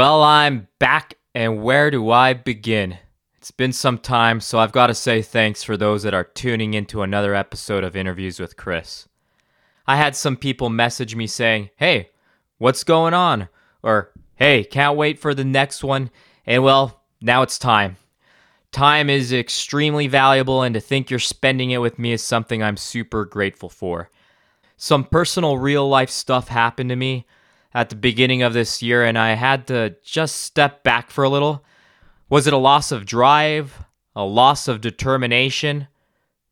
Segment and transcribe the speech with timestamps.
[0.00, 2.96] Well, I'm back, and where do I begin?
[3.36, 6.72] It's been some time, so I've got to say thanks for those that are tuning
[6.72, 9.08] into another episode of Interviews with Chris.
[9.86, 12.08] I had some people message me saying, Hey,
[12.56, 13.50] what's going on?
[13.82, 16.10] Or, Hey, can't wait for the next one.
[16.46, 17.98] And well, now it's time.
[18.72, 22.78] Time is extremely valuable, and to think you're spending it with me is something I'm
[22.78, 24.08] super grateful for.
[24.78, 27.26] Some personal real life stuff happened to me
[27.72, 31.28] at the beginning of this year, and I had to just step back for a
[31.28, 31.64] little.
[32.28, 33.84] Was it a loss of drive?
[34.16, 35.86] A loss of determination?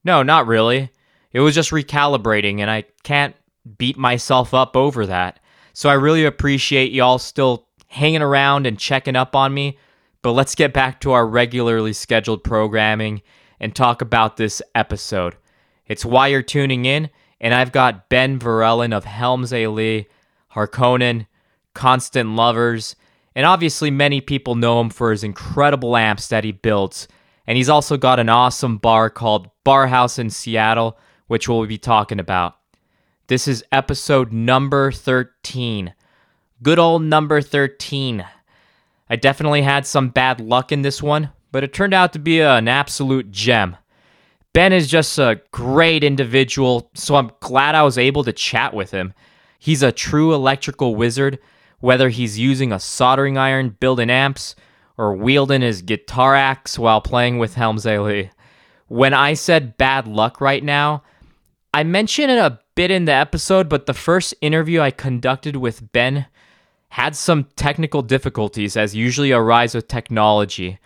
[0.05, 0.91] No, not really.
[1.33, 3.35] It was just recalibrating, and I can't
[3.77, 5.41] beat myself up over that.
[5.73, 9.79] So I really appreciate y'all still hanging around and checking up on me.
[10.23, 13.23] But let's get back to our regularly scheduled programming
[13.61, 15.37] and talk about this episode.
[15.87, 17.11] It's why you're tuning in,
[17.41, 20.09] and I've got Ben Verellen of Helms Alee
[20.59, 21.27] Harkonnen,
[21.75, 22.97] Constant Lovers,
[23.35, 27.07] and obviously many people know him for his incredible amps that he built.
[27.47, 31.79] And he's also got an awesome bar called Bar House in Seattle, which we'll be
[31.79, 32.57] talking about.
[33.29, 35.95] This is episode number 13.
[36.63, 38.25] Good old number 13.
[39.09, 42.41] I definitely had some bad luck in this one, but it turned out to be
[42.41, 43.77] an absolute gem.
[44.53, 48.91] Ben is just a great individual, so I'm glad I was able to chat with
[48.91, 49.15] him.
[49.59, 51.39] He's a true electrical wizard,
[51.81, 54.55] whether he's using a soldering iron building amps
[54.97, 58.31] or wielding his guitar axe while playing with Helms Alee.
[58.87, 61.03] When I said bad luck right now,
[61.75, 65.93] I mentioned it a bit in the episode, but the first interview I conducted with
[65.93, 66.27] Ben
[66.91, 70.79] had some technical difficulties, as usually arise with technology.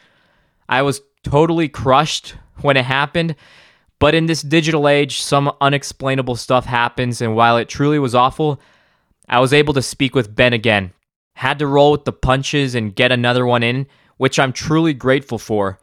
[0.68, 3.36] I was totally crushed when it happened,
[4.02, 8.60] but in this digital age, some unexplainable stuff happens, and while it truly was awful,
[9.28, 10.92] I was able to speak with Ben again.
[11.34, 13.86] Had to roll with the punches and get another one in,
[14.16, 15.78] which I'm truly grateful for.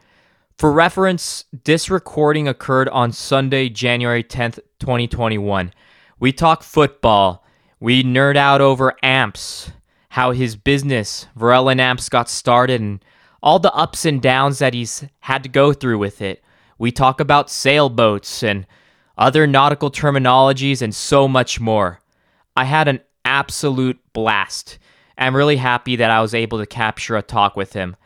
[0.57, 5.73] For reference, this recording occurred on Sunday, January 10th, 2021.
[6.19, 7.45] We talk football,
[7.79, 9.71] we nerd out over amps,
[10.09, 12.99] how his business, Verellen Amps, got started, and
[13.41, 16.43] all the ups and downs that he's had to go through with it.
[16.79, 18.65] We talk about sailboats and
[19.17, 21.99] other nautical terminologies and so much more.
[22.55, 24.79] I had an absolute blast.
[25.17, 27.97] I'm really happy that I was able to capture a talk with him.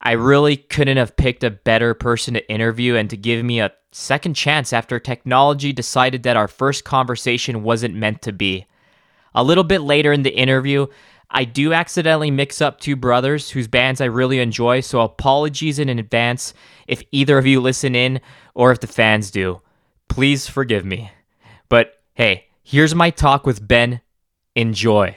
[0.00, 3.72] I really couldn't have picked a better person to interview and to give me a
[3.92, 8.66] second chance after technology decided that our first conversation wasn't meant to be.
[9.34, 10.86] A little bit later in the interview,
[11.30, 15.88] I do accidentally mix up two brothers whose bands I really enjoy, so apologies in
[15.88, 16.52] advance
[16.88, 18.20] if either of you listen in
[18.54, 19.60] or if the fans do.
[20.08, 21.12] Please forgive me.
[21.68, 24.00] But hey, here's my talk with Ben.
[24.56, 25.16] Enjoy.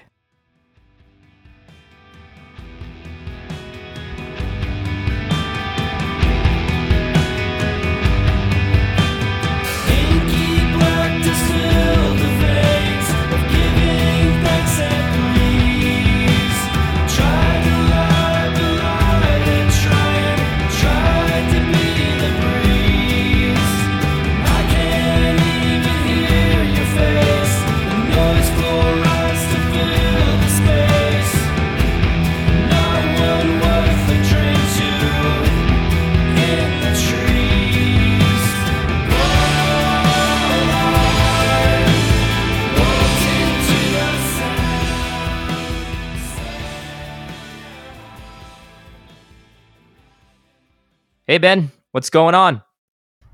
[51.34, 52.62] Hey Ben, what's going on?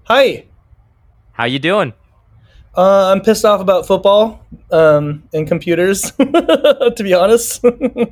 [0.06, 0.46] Hi.
[1.34, 1.92] How you doing?
[2.74, 4.40] Uh, I'm pissed off about football
[4.72, 7.62] um, and computers, to be honest.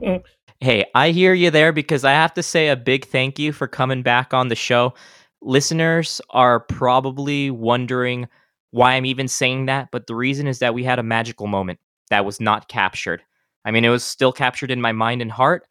[0.60, 3.66] hey, I hear you there because I have to say a big thank you for
[3.66, 4.94] coming back on the show.
[5.42, 8.28] Listeners are probably wondering
[8.72, 11.80] why I'm even saying that, but the reason is that we had a magical moment
[12.10, 13.24] that was not captured.
[13.64, 15.66] I mean, it was still captured in my mind and heart,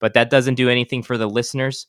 [0.00, 1.86] but that doesn't do anything for the listeners.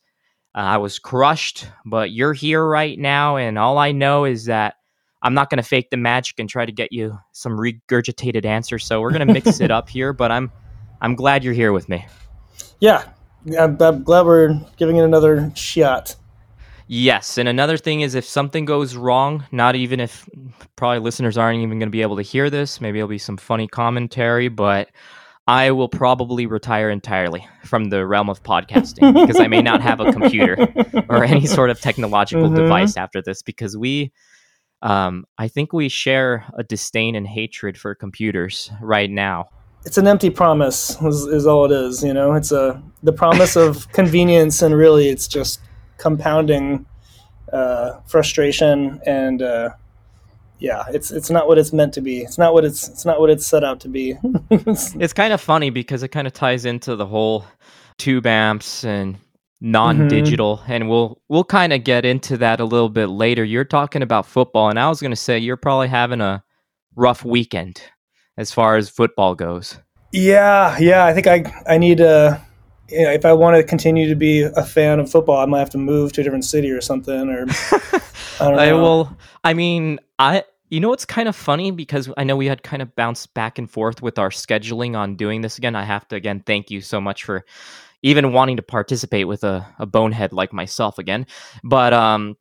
[0.54, 4.74] Uh, I was crushed, but you're here right now, and all I know is that
[5.22, 8.84] I'm not going to fake the magic and try to get you some regurgitated answers.
[8.84, 10.50] So we're going to mix it up here, but I'm
[11.00, 12.06] I'm glad you're here with me.
[12.80, 13.04] Yeah,
[13.58, 16.16] I'm, I'm glad we're giving it another shot.
[16.86, 20.28] Yes, and another thing is if something goes wrong, not even if
[20.76, 23.36] probably listeners aren't even going to be able to hear this, maybe it'll be some
[23.36, 24.90] funny commentary, but
[25.46, 29.98] I will probably retire entirely from the realm of podcasting because I may not have
[29.98, 30.56] a computer
[31.08, 32.56] or any sort of technological mm-hmm.
[32.56, 34.12] device after this because we,
[34.82, 39.48] um, I think we share a disdain and hatred for computers right now.
[39.84, 43.56] it's an empty promise is, is all it is you know it's a the promise
[43.56, 45.60] of convenience and really it's just
[45.98, 46.86] compounding
[47.52, 49.70] uh, frustration and uh,
[50.62, 53.20] yeah it's it's not what it's meant to be it's not what it's it's not
[53.20, 54.16] what it's set out to be
[54.50, 57.44] it's kind of funny because it kind of ties into the whole
[57.98, 59.18] tube amps and
[59.60, 60.72] non-digital mm-hmm.
[60.72, 64.26] and we'll we'll kind of get into that a little bit later you're talking about
[64.26, 66.42] football and i was going to say you're probably having a
[66.96, 67.82] rough weekend
[68.36, 69.78] as far as football goes.
[70.12, 71.04] Yeah, yeah.
[71.04, 72.40] I think I I need to.
[72.88, 75.60] You know, if I want to continue to be a fan of football, I might
[75.60, 77.30] have to move to a different city or something.
[77.30, 78.00] Or I
[78.40, 78.62] don't know.
[78.62, 79.16] I will.
[79.44, 80.44] I mean, I.
[80.72, 83.58] You know what's kind of funny because I know we had kind of bounced back
[83.58, 85.76] and forth with our scheduling on doing this again.
[85.76, 87.44] I have to again thank you so much for
[88.00, 91.26] even wanting to participate with a, a bonehead like myself again.
[91.62, 92.38] But um,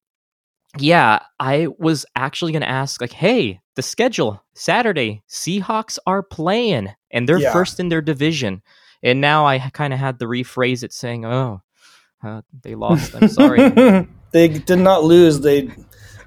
[0.78, 6.88] yeah, I was actually going to ask, like, hey, the schedule Saturday, Seahawks are playing
[7.12, 7.52] and they're yeah.
[7.52, 8.62] first in their division.
[9.04, 11.62] And now I kind of had to rephrase it saying, oh,
[12.24, 13.14] uh, they lost.
[13.14, 13.70] I'm sorry.
[14.32, 15.42] they did not lose.
[15.42, 15.70] They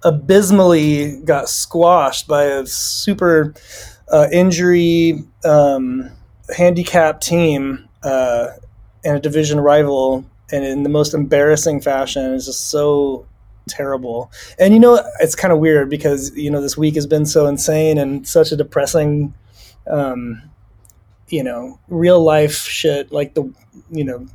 [0.04, 3.54] abysmally got squashed by a super
[4.08, 6.10] uh, injury um,
[6.56, 8.48] handicapped team uh,
[9.04, 10.24] and a division rival.
[10.52, 13.26] And in the most embarrassing fashion, it's just so
[13.66, 14.30] terrible.
[14.58, 17.46] And you know, it's kind of weird because you know this week has been so
[17.46, 19.34] insane and such a depressing,
[19.86, 20.42] um,
[21.28, 23.50] you know, real life shit like the
[23.90, 24.26] you know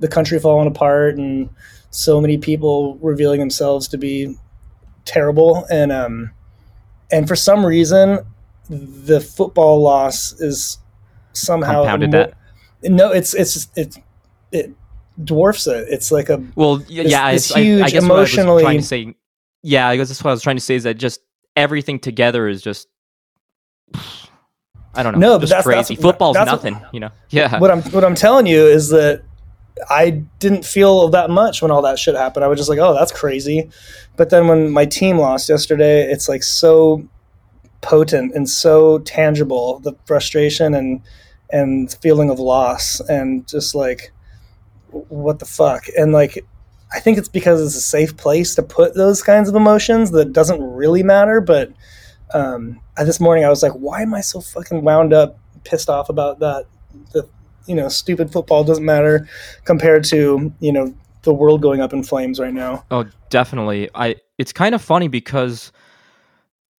[0.00, 1.50] the country falling apart and
[1.90, 4.36] so many people revealing themselves to be
[5.08, 6.30] terrible and um
[7.10, 8.18] and for some reason
[8.68, 10.78] the football loss is
[11.32, 12.26] somehow compounded more,
[12.82, 12.90] that.
[12.90, 13.98] No, it's it's it's
[14.52, 14.72] it
[15.24, 15.86] dwarfs it.
[15.88, 18.62] It's like a well, yeah, this, this huge I, I guess emotionally.
[18.62, 19.18] What I was trying to say,
[19.62, 21.20] yeah, I guess that's what I was trying to say is that just
[21.56, 22.88] everything together is just.
[24.94, 25.34] I don't know.
[25.34, 25.94] No, but that's crazy.
[25.94, 27.10] That's, Football's that's nothing, what, you know.
[27.30, 27.58] Yeah.
[27.58, 29.22] What I'm what I'm telling you is that
[29.88, 32.44] I didn't feel that much when all that shit happened.
[32.44, 33.70] I was just like, oh, that's crazy.
[34.16, 37.08] But then when my team lost yesterday, it's like so
[37.80, 41.00] potent and so tangible the frustration and
[41.50, 44.12] and feeling of loss and just like
[44.90, 45.84] what the fuck?
[45.96, 46.44] And like,
[46.92, 50.32] I think it's because it's a safe place to put those kinds of emotions that
[50.32, 51.40] doesn't really matter.
[51.40, 51.72] But
[52.32, 56.08] um, this morning I was like, why am I so fucking wound up, pissed off
[56.08, 56.66] about that?
[57.12, 57.28] The
[57.68, 59.28] you know, stupid football doesn't matter
[59.64, 62.84] compared to you know the world going up in flames right now.
[62.90, 63.90] Oh, definitely.
[63.94, 65.72] I it's kind of funny because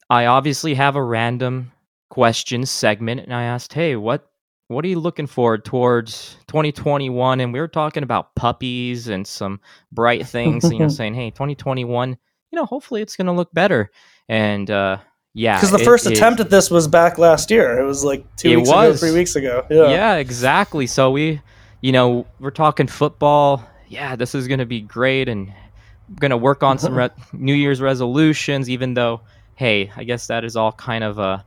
[0.10, 1.72] I obviously have a random
[2.10, 4.30] question segment and I asked, "Hey, what
[4.70, 9.60] what are you looking forward towards 2021 and we were talking about puppies and some
[9.92, 12.16] bright things you know saying hey 2021 you
[12.56, 13.90] know hopefully it's going to look better
[14.30, 14.98] and uh
[15.34, 18.04] yeah because the it, first it, attempt at this was back last year it was
[18.04, 18.90] like two weeks was.
[18.90, 21.40] ago three weeks ago yeah yeah exactly so we
[21.82, 25.52] you know we're talking football yeah this is going to be great and
[26.20, 29.22] going to work on some re- new year's resolutions even though
[29.56, 31.46] hey i guess that is all kind of a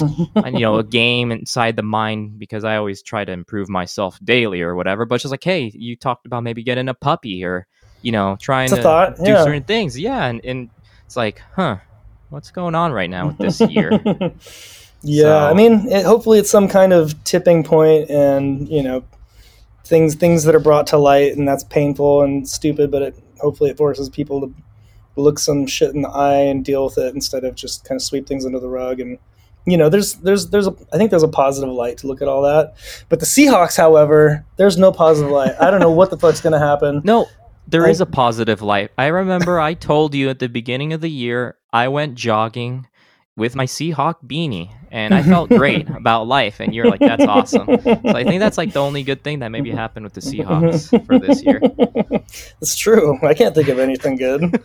[0.46, 4.62] you know, a game inside the mind because I always try to improve myself daily
[4.62, 5.04] or whatever.
[5.04, 7.66] But just like, hey, you talked about maybe getting a puppy or,
[8.02, 9.44] you know, trying to thought, do yeah.
[9.44, 9.98] certain things.
[9.98, 10.24] Yeah.
[10.26, 10.70] And, and
[11.04, 11.78] it's like, huh,
[12.30, 14.00] what's going on right now with this year?
[15.02, 15.22] yeah.
[15.22, 19.04] So, I mean, it, hopefully it's some kind of tipping point and, you know,
[19.84, 23.70] things things that are brought to light and that's painful and stupid, but it hopefully
[23.70, 24.54] it forces people to
[25.16, 28.02] look some shit in the eye and deal with it instead of just kind of
[28.02, 29.18] sweep things under the rug and
[29.66, 32.28] you know, there's there's there's a I think there's a positive light to look at
[32.28, 32.74] all that.
[33.08, 35.52] But the Seahawks, however, there's no positive light.
[35.60, 37.02] I don't know what the fuck's gonna happen.
[37.04, 37.26] No,
[37.70, 38.90] there I, is a positive light.
[38.98, 42.86] I remember I told you at the beginning of the year I went jogging
[43.36, 47.66] with my Seahawk beanie and I felt great about life and you're like that's awesome.
[47.82, 51.06] So I think that's like the only good thing that maybe happened with the Seahawks
[51.06, 51.60] for this year.
[52.60, 53.18] It's true.
[53.22, 54.62] I can't think of anything good.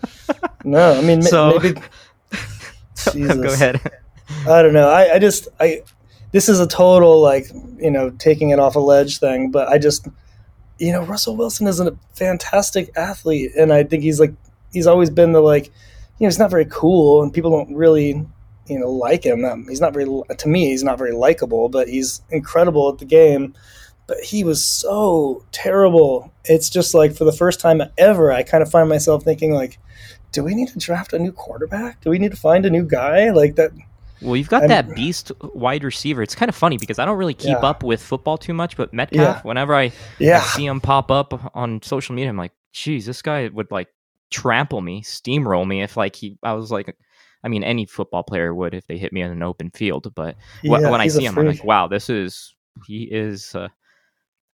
[0.63, 1.81] No, I mean so, maybe
[3.27, 3.81] Go ahead.
[4.47, 4.89] I don't know.
[4.89, 5.81] I, I just I
[6.31, 7.47] this is a total like
[7.79, 10.07] you know taking it off a ledge thing, but I just
[10.77, 14.33] you know Russell Wilson is a fantastic athlete, and I think he's like
[14.71, 15.71] he's always been the like you
[16.21, 18.25] know he's not very cool, and people don't really
[18.67, 19.45] you know like him.
[19.45, 23.05] Um, he's not very to me he's not very likable, but he's incredible at the
[23.05, 23.53] game.
[24.07, 26.31] But he was so terrible.
[26.43, 29.79] It's just like for the first time ever, I kind of find myself thinking like,
[30.31, 32.01] do we need to draft a new quarterback?
[32.01, 33.71] Do we need to find a new guy like that?
[34.21, 36.21] Well, you've got I'm, that beast wide receiver.
[36.23, 37.69] It's kind of funny because I don't really keep yeah.
[37.69, 39.41] up with football too much, but Metcalf, yeah.
[39.41, 40.37] whenever I, yeah.
[40.37, 43.89] I see him pop up on social media, I'm like, geez, this guy would like
[44.31, 46.95] trample me, steamroll me if like he, I was like,
[47.43, 50.11] I mean, any football player would if they hit me in an open field.
[50.15, 52.55] But when I see him, I'm like, wow, this is
[52.87, 53.53] he is.
[53.53, 53.67] Uh,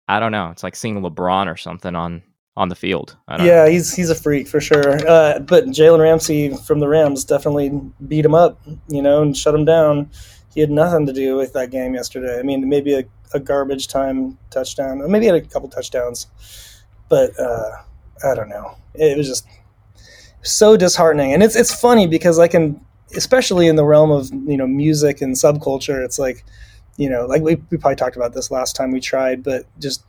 [0.08, 0.50] I don't know.
[0.50, 2.24] It's like seeing LeBron or something on
[2.58, 3.15] on the field.
[3.29, 3.70] yeah, know.
[3.70, 5.00] he's he's a freak for sure.
[5.08, 7.72] Uh, but Jalen Ramsey from the Rams definitely
[8.08, 10.10] beat him up, you know, and shut him down.
[10.53, 12.39] He had nothing to do with that game yesterday.
[12.39, 13.03] I mean, maybe a,
[13.34, 16.27] a garbage time touchdown, or maybe he had a couple touchdowns,
[17.08, 17.72] but uh,
[18.25, 18.75] I don't know.
[18.94, 19.48] It was just
[20.41, 22.82] so disheartening, and it's it's funny because I can,
[23.15, 26.44] especially in the realm of you know music and subculture, it's like
[26.98, 30.03] you know, like we, we probably talked about this last time we tried, but just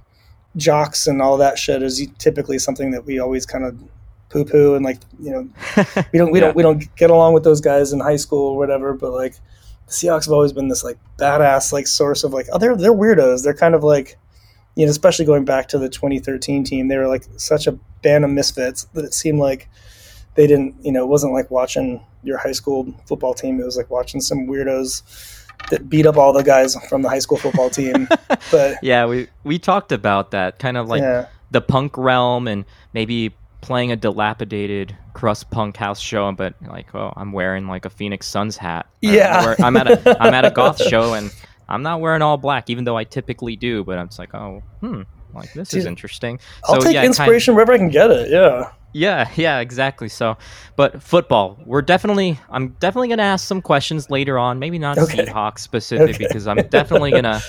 [0.57, 3.79] jocks and all that shit is typically something that we always kind of
[4.29, 5.49] poo poo and like you know
[6.13, 6.47] we don't we yeah.
[6.47, 8.95] don't we don't get along with those guys in high school or whatever.
[8.95, 9.35] But like
[9.87, 12.93] the Seahawks have always been this like badass like source of like oh they're they're
[12.93, 13.45] weirdos.
[13.45, 14.19] They're kind of like
[14.77, 18.25] you know especially going back to the 2013 team they were like such a band
[18.25, 19.69] of misfits that it seemed like
[20.37, 23.77] they didn't you know it wasn't like watching your high school football team it was
[23.77, 25.03] like watching some weirdos
[25.71, 28.09] that beat up all the guys from the high school football team.
[28.51, 31.27] But yeah, we we talked about that kind of like yeah.
[31.51, 32.65] the punk realm and
[32.95, 37.91] maybe playing a dilapidated crust punk house show, but like, oh, I'm wearing like a
[37.91, 38.87] Phoenix Suns hat.
[39.03, 41.31] Yeah, I'm at a I'm at a goth show and
[41.69, 43.85] I'm not wearing all black, even though I typically do.
[43.85, 45.03] But I'm just like, oh, hmm,
[45.35, 46.41] like this Dude, is interesting.
[46.65, 48.31] I'll so, take yeah, inspiration kind of, wherever I can get it.
[48.31, 48.73] Yeah.
[48.93, 50.09] Yeah, yeah, exactly.
[50.09, 50.37] So,
[50.77, 54.59] but football, we're definitely, I'm definitely going to ask some questions later on.
[54.59, 55.25] Maybe not okay.
[55.27, 56.27] Seahawks specific okay.
[56.27, 57.43] because I'm definitely going to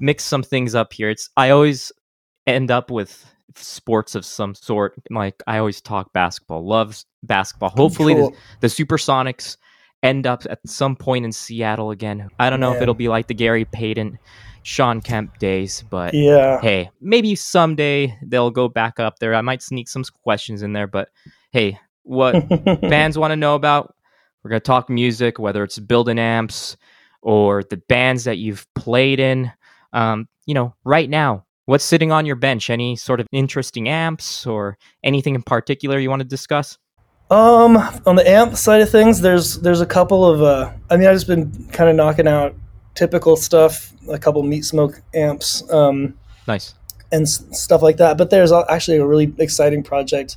[0.00, 1.10] mix some things up here.
[1.10, 1.92] It's I always
[2.46, 3.24] end up with
[3.56, 4.94] sports of some sort.
[5.10, 7.70] Like I always talk basketball, loves basketball.
[7.70, 8.30] Hopefully, cool.
[8.60, 9.56] the, the Supersonics
[10.02, 12.28] end up at some point in Seattle again.
[12.38, 12.76] I don't know Man.
[12.76, 14.18] if it'll be like the Gary Payton
[14.62, 19.34] Shawn Kemp days, but yeah, hey, maybe someday they'll go back up there.
[19.34, 21.10] I might sneak some questions in there, but
[21.50, 22.34] hey, what
[22.80, 23.94] fans want to know about?
[24.42, 26.76] We're gonna talk music, whether it's building amps
[27.22, 29.52] or the bands that you've played in.
[29.92, 32.70] Um, you know, right now, what's sitting on your bench?
[32.70, 36.78] Any sort of interesting amps or anything in particular you want to discuss?
[37.30, 40.42] Um, on the amp side of things, there's there's a couple of.
[40.42, 42.54] Uh, I mean, I've just been kind of knocking out
[42.98, 45.62] typical stuff, a couple meat smoke amps.
[45.72, 46.74] Um, nice.
[47.12, 48.18] And s- stuff like that.
[48.18, 50.36] But there's actually a really exciting project.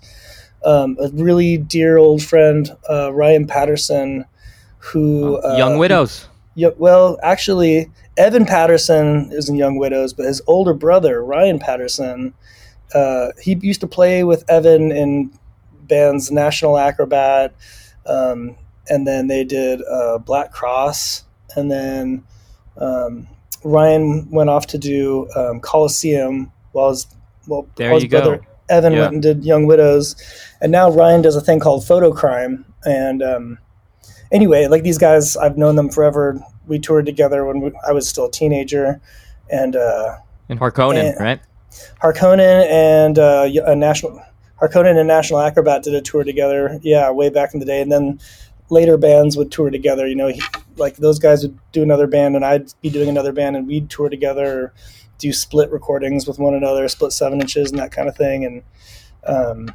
[0.64, 4.26] Um, a really dear old friend, uh, Ryan Patterson,
[4.78, 6.28] who uh, Young Widows.
[6.54, 12.34] Yeah, well, actually, Evan Patterson is in Young Widows, but his older brother, Ryan Patterson,
[12.94, 15.32] uh, he used to play with Evan in
[15.84, 17.56] bands National Acrobat,
[18.06, 18.56] um,
[18.88, 21.24] and then they did uh, Black Cross,
[21.56, 22.24] and then
[22.78, 23.28] um,
[23.64, 27.08] Ryan went off to do um, Coliseum while his,
[27.48, 28.46] well, there his brother go.
[28.70, 29.02] Evan yeah.
[29.02, 30.16] went and did Young Widows.
[30.62, 32.64] And now Ryan does a thing called Fotocrime.
[32.86, 33.60] And um,
[34.32, 36.40] anyway, like these guys, I've known them forever.
[36.68, 39.02] We toured together when we, I was still a teenager.
[39.52, 41.42] And, uh, in Harkonnen, and, right?
[42.02, 44.22] Harkonnen and uh, a national
[44.62, 46.80] Harkonnen and National Acrobat did a tour together.
[46.84, 47.82] Yeah, way back in the day.
[47.82, 48.20] And then
[48.72, 50.08] later bands would tour together.
[50.08, 50.42] You know, he,
[50.78, 53.90] like those guys would do another band, and I'd be doing another band, and we'd
[53.90, 54.74] tour together,
[55.20, 58.46] do split recordings with one another, split seven inches, and that kind of thing.
[58.46, 58.64] And
[59.26, 59.74] um,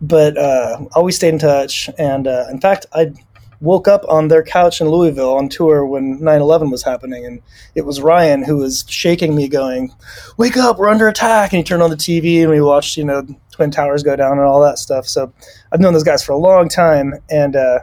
[0.00, 1.90] but uh, always stayed in touch.
[1.98, 3.12] And uh, in fact, I
[3.60, 7.42] woke up on their couch in Louisville on tour when 9/11 was happening, and
[7.74, 9.92] it was Ryan who was shaking me, going,
[10.38, 13.04] "Wake up, we're under attack!" And he turned on the TV, and we watched, you
[13.04, 15.06] know, Twin Towers go down and all that stuff.
[15.06, 15.32] So
[15.70, 17.80] I've known those guys for a long time, and uh,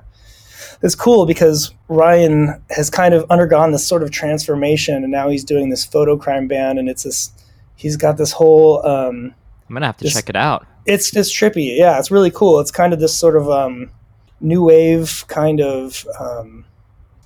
[0.82, 5.44] it's cool because Ryan has kind of undergone this sort of transformation, and now he's
[5.44, 7.32] doing this Fotocrime band, and it's this.
[7.76, 8.86] He's got this whole.
[8.86, 9.34] Um,
[9.70, 10.66] I'm gonna have to this, check it out.
[10.86, 11.78] It's just trippy.
[11.78, 12.60] Yeah, it's really cool.
[12.60, 13.92] It's kind of this sort of um,
[14.40, 16.06] new wave kind of.
[16.20, 16.66] Um,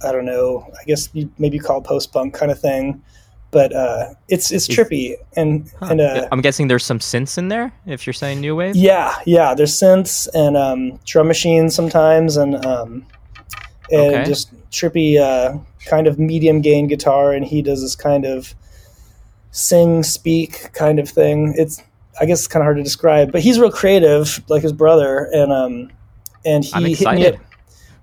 [0.03, 0.67] I don't know.
[0.79, 3.03] I guess you maybe call post punk kind of thing,
[3.51, 5.87] but uh, it's it's trippy and huh.
[5.91, 7.71] and uh, I'm guessing there's some synths in there.
[7.85, 12.65] If you're saying new wave, yeah, yeah, there's synths and um, drum machines sometimes, and
[12.65, 13.05] um,
[13.91, 14.23] and okay.
[14.25, 18.55] just trippy uh, kind of medium gain guitar, and he does this kind of
[19.51, 21.53] sing speak kind of thing.
[21.57, 21.81] It's
[22.19, 25.29] I guess it's kind of hard to describe, but he's real creative, like his brother,
[25.33, 25.91] and um,
[26.45, 27.39] and he hit me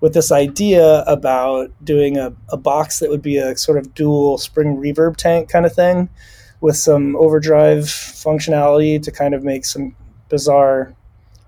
[0.00, 4.38] with this idea about doing a, a box that would be a sort of dual
[4.38, 6.08] spring reverb tank kind of thing
[6.60, 9.94] with some overdrive functionality to kind of make some
[10.28, 10.94] bizarre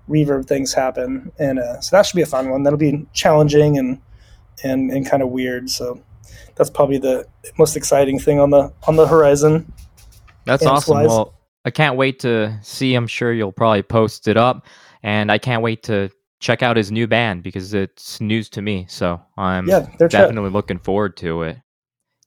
[0.09, 1.31] reverb things happen.
[1.39, 2.63] And uh, so that should be a fun one.
[2.63, 4.01] That'll be challenging and
[4.63, 5.69] and, and kind of weird.
[5.69, 6.01] So
[6.55, 7.27] that's probably the
[7.57, 9.71] most exciting thing on the on the horizon.
[10.45, 11.03] That's awesome.
[11.03, 11.33] Well,
[11.65, 12.95] I can't wait to see.
[12.95, 14.65] I'm sure you'll probably post it up,
[15.03, 18.85] and I can't wait to check out his new band because it's news to me.
[18.89, 21.57] So I'm yeah, definitely looking forward to it.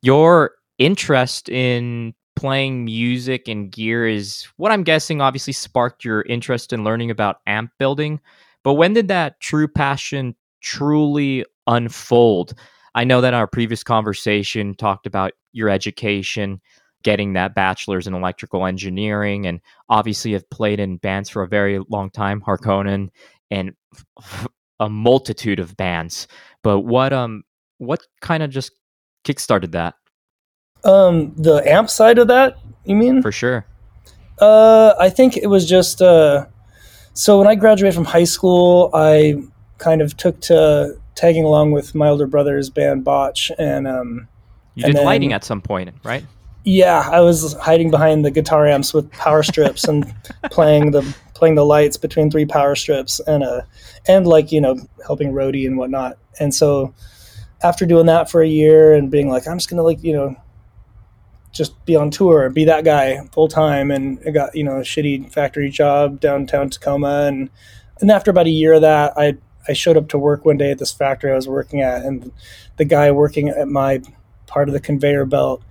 [0.02, 6.72] Your interest in playing music and gear is what I'm guessing obviously sparked your interest
[6.72, 8.20] in learning about amp building.
[8.62, 12.54] But when did that true passion truly unfold?
[12.94, 16.60] I know that our previous conversation talked about your education,
[17.02, 21.80] getting that bachelor's in electrical engineering, and obviously have played in bands for a very
[21.88, 23.08] long time, Harkonnen,
[23.50, 23.72] and
[24.80, 26.28] a multitude of bands.
[26.62, 27.42] But what um
[27.78, 28.72] what kind of just
[29.24, 29.94] kickstarted that?
[30.84, 33.22] Um, the amp side of that, you mean?
[33.22, 33.66] For sure.
[34.38, 36.46] Uh, I think it was just uh,
[37.14, 39.42] so when I graduated from high school, I
[39.78, 44.28] kind of took to tagging along with my older brother's band Botch, and um,
[44.74, 46.24] you did then, lighting at some point, right?
[46.64, 50.12] Yeah, I was hiding behind the guitar amps with power strips and
[50.50, 53.62] playing the playing the lights between three power strips and uh
[54.06, 56.18] and like you know helping roadie and whatnot.
[56.40, 56.94] And so
[57.62, 60.36] after doing that for a year and being like, I'm just gonna like you know
[61.52, 64.82] just be on tour, be that guy full time, and I got you know a
[64.82, 67.50] shitty factory job downtown Tacoma, and
[68.00, 69.36] and after about a year of that, I
[69.68, 72.30] I showed up to work one day at this factory I was working at, and
[72.76, 74.02] the guy working at my
[74.46, 75.62] part of the conveyor belt,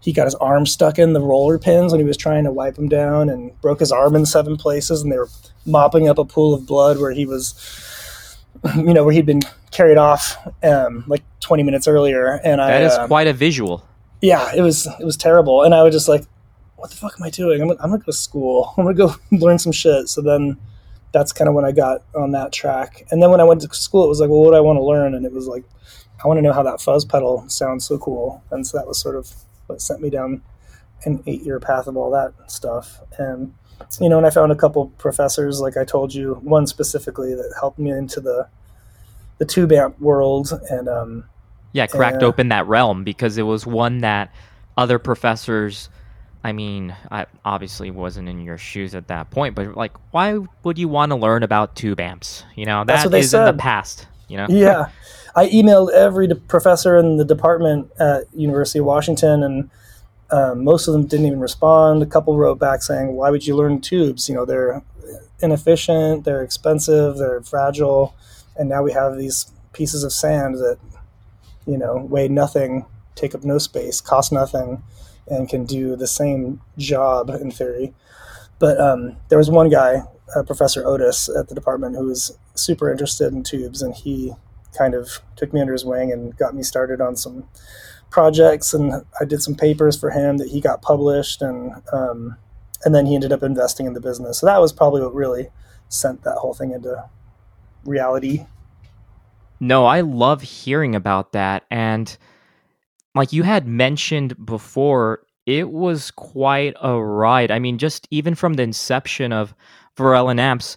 [0.00, 2.76] he got his arm stuck in the roller pins when he was trying to wipe
[2.76, 5.28] them down, and broke his arm in seven places, and they were
[5.66, 8.38] mopping up a pool of blood where he was,
[8.76, 12.84] you know, where he'd been carried off um, like 20 minutes earlier, and that I,
[12.84, 13.84] is uh, quite a visual
[14.20, 16.24] yeah, it was it was terrible, and I was just like,
[16.76, 17.60] what the fuck am I doing?
[17.62, 18.74] I'm, I'm gonna go to school.
[18.78, 20.08] I'm gonna go learn some shit.
[20.08, 20.56] So then
[21.12, 23.06] that's kind of when I got on that track.
[23.10, 24.76] And then when I went to school, it was like, well, what do I want
[24.76, 25.14] to learn?
[25.14, 25.64] And it was like,
[26.22, 28.42] I want to know how that fuzz pedal sounds so cool.
[28.50, 29.32] And so that was sort of
[29.66, 30.42] what sent me down
[31.04, 33.00] an eight year path of all that stuff.
[33.18, 33.54] And
[34.00, 37.54] you know, and I found a couple professors, like I told you, one specifically that
[37.58, 38.48] helped me into the
[39.38, 41.24] the tube amp world, and um,
[41.72, 44.32] yeah, cracked open that realm because it was one that
[44.76, 45.88] other professors.
[46.42, 50.78] I mean, I obviously wasn't in your shoes at that point, but like, why would
[50.78, 52.44] you want to learn about tube amps?
[52.56, 53.48] You know, That's what they is said.
[53.48, 54.06] in the past.
[54.28, 54.46] You know.
[54.48, 54.90] yeah,
[55.36, 59.70] I emailed every de- professor in the department at University of Washington, and
[60.30, 62.02] um, most of them didn't even respond.
[62.02, 64.28] A couple wrote back saying, "Why would you learn tubes?
[64.28, 64.82] You know, they're
[65.40, 68.14] inefficient, they're expensive, they're fragile,
[68.56, 70.78] and now we have these pieces of sand that
[71.66, 74.82] you know, weigh nothing, take up no space, cost nothing,
[75.30, 77.94] and can do the same job in theory.
[78.58, 80.02] But um, there was one guy,
[80.36, 84.34] uh, Professor Otis at the department, who was super interested in tubes, and he
[84.76, 87.48] kind of took me under his wing and got me started on some
[88.10, 88.74] projects.
[88.74, 92.36] And I did some papers for him that he got published, and um,
[92.84, 94.38] and then he ended up investing in the business.
[94.38, 95.48] So that was probably what really
[95.88, 97.08] sent that whole thing into
[97.84, 98.44] reality
[99.60, 101.64] no, I love hearing about that.
[101.70, 102.16] And
[103.14, 107.50] like you had mentioned before, it was quite a ride.
[107.50, 109.54] I mean, just even from the inception of
[109.96, 110.76] Verellen Amps,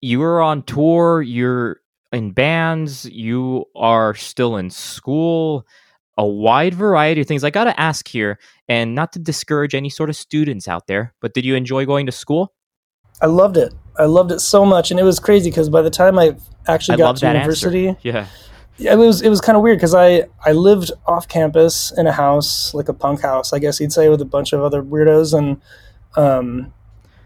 [0.00, 1.80] you were on tour, you're
[2.12, 5.66] in bands, you are still in school,
[6.18, 7.44] a wide variety of things.
[7.44, 8.38] I got to ask here,
[8.68, 12.06] and not to discourage any sort of students out there, but did you enjoy going
[12.06, 12.52] to school?
[13.22, 13.74] I loved it.
[13.98, 16.94] I loved it so much, and it was crazy because by the time I actually
[16.94, 18.00] I got to university, answer.
[18.02, 18.26] yeah,
[18.80, 22.12] it was it was kind of weird because I I lived off campus in a
[22.12, 25.36] house like a punk house, I guess you'd say, with a bunch of other weirdos,
[25.36, 25.60] and
[26.16, 26.72] um,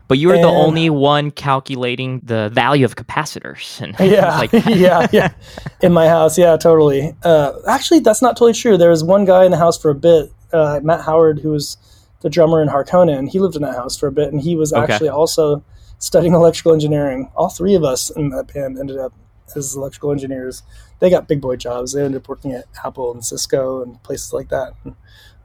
[0.06, 3.80] but you were and, the only one calculating the value of capacitors.
[3.80, 5.32] And yeah, like yeah, yeah.
[5.80, 7.14] In my house, yeah, totally.
[7.22, 8.76] Uh, actually, that's not totally true.
[8.76, 11.76] There was one guy in the house for a bit, uh, Matt Howard, who was
[12.20, 13.28] the drummer in Harkonnen.
[13.30, 14.92] He lived in that house for a bit, and he was okay.
[14.92, 15.64] actually also
[15.98, 17.30] studying electrical engineering.
[17.34, 19.12] All three of us in that band ended up
[19.54, 20.62] as electrical engineers.
[21.00, 21.92] They got big boy jobs.
[21.92, 24.74] They ended up working at Apple and Cisco and places like that.
[24.84, 24.94] And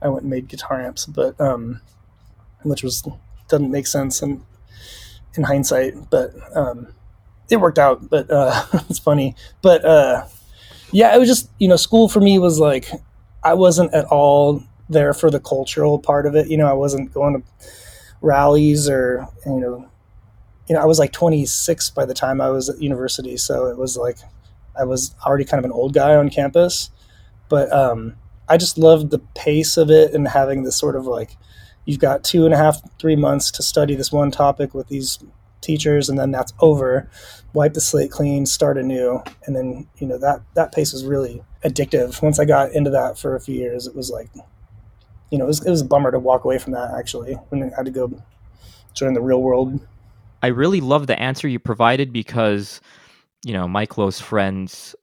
[0.02, 1.82] I went and made guitar amps, but um,
[2.64, 3.08] which was
[3.48, 4.44] doesn't make sense in
[5.36, 6.88] in hindsight, but um,
[7.50, 8.10] it worked out.
[8.10, 9.36] But uh, it's funny.
[9.62, 10.26] But uh,
[10.92, 12.90] yeah, it was just you know, school for me was like
[13.44, 16.50] I wasn't at all there for the cultural part of it.
[16.50, 17.68] You know, I wasn't going to
[18.22, 19.90] rallies or you know
[20.70, 23.78] you know, I was like 26 by the time I was at university, so it
[23.78, 24.20] was like
[24.80, 26.92] I was already kind of an old guy on campus.
[27.50, 28.16] But um,
[28.48, 31.38] I just loved the pace of it and having this sort of like
[31.86, 35.18] you've got two and a half, three months to study this one topic with these
[35.62, 37.10] teachers, and then that's over.
[37.54, 41.44] Wipe the slate clean, start anew, and then you know that that pace was really
[41.66, 42.22] addictive.
[42.22, 44.30] Once I got into that for a few years, it was like,
[45.32, 47.64] you know, it was, it was a bummer to walk away from that actually when
[47.64, 48.22] I had to go
[48.94, 49.80] join the real world.
[50.42, 52.82] I really love the answer you provided because,
[53.46, 54.96] you know, my close friends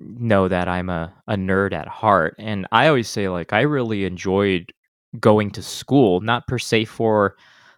[0.00, 2.34] know that I'm a, a nerd at heart.
[2.38, 4.72] And I always say, like, I really enjoyed
[5.20, 7.36] going to school, not per se for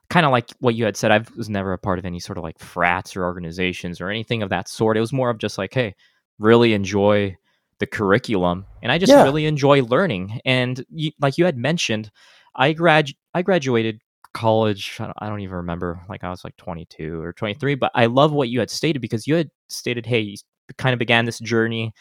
[0.08, 1.10] kind of like what you had said.
[1.10, 4.42] I was never a part of any sort of like frats or organizations or anything
[4.42, 4.96] of that sort.
[4.96, 5.94] It was more of just like, hey,
[6.38, 7.36] really enjoy
[7.78, 9.22] the curriculum, and I just Yeah.
[9.22, 10.40] really enjoy learning.
[10.46, 12.10] And you, like you had mentioned,
[12.54, 14.00] I grad I graduated
[14.36, 15.00] college.
[15.18, 16.00] I don't, even remember.
[16.10, 19.26] Like I was like 22 or 23, but I love what you had stated because
[19.26, 20.36] you had stated, hey, you
[20.76, 21.94] kind of began this journey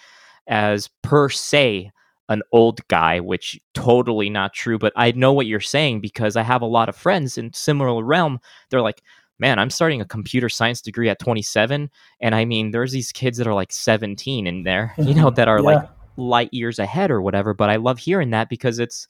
[0.47, 1.91] as per se
[2.27, 4.77] an old guy, which totally not true.
[4.77, 8.03] But I know what you're saying because I have a lot of friends in similar
[8.03, 8.39] realm.
[8.69, 9.01] They're like,
[9.39, 13.37] man, I'm starting a computer science degree at 27, and I mean, there's these kids
[13.37, 17.21] that are like 17 in there, you know, that are like light years ahead or
[17.21, 17.53] whatever.
[17.53, 19.07] But I love hearing that because it's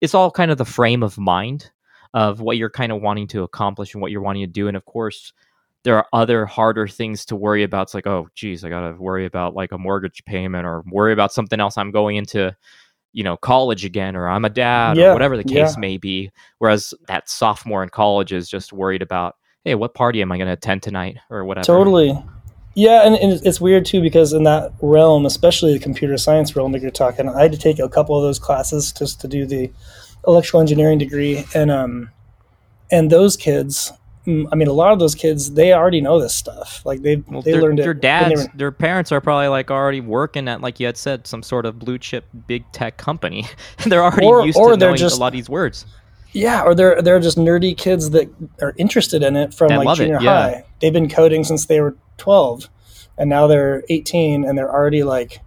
[0.00, 1.70] it's all kind of the frame of mind
[2.14, 4.68] of what you're kind of wanting to accomplish and what you're wanting to do.
[4.68, 5.32] And of course,
[5.84, 7.82] there are other harder things to worry about.
[7.82, 11.12] It's like, oh, geez, I got to worry about like a mortgage payment or worry
[11.12, 11.76] about something else.
[11.76, 12.54] I'm going into,
[13.12, 15.80] you know, college again, or I'm a dad, Yeah, or whatever the case yeah.
[15.80, 16.30] may be.
[16.58, 20.46] Whereas that sophomore in college is just worried about, hey, what party am I going
[20.46, 21.64] to attend tonight or whatever.
[21.64, 22.16] Totally.
[22.74, 26.72] Yeah, and, and it's weird too because in that realm, especially the computer science realm
[26.72, 29.44] that you're talking, I had to take a couple of those classes just to do
[29.44, 29.70] the
[30.26, 32.10] electrical engineering degree, and um,
[32.90, 33.92] and those kids,
[34.26, 36.84] mm, I mean, a lot of those kids, they already know this stuff.
[36.84, 37.82] Like they Well, they their, learned it.
[37.82, 41.26] their dads, were- their parents are probably like already working at, like you had said,
[41.26, 43.46] some sort of blue chip big tech company.
[43.86, 45.86] they're already Or- used or to knowing just- a lot of these words.
[46.34, 48.26] Yeah, or they're they're just nerdy kids that
[48.62, 50.42] are interested in it from like junior yeah.
[50.42, 50.64] high.
[50.80, 52.70] They've been coding since they were twelve,
[53.18, 55.40] and now they're eighteen, and they're already like,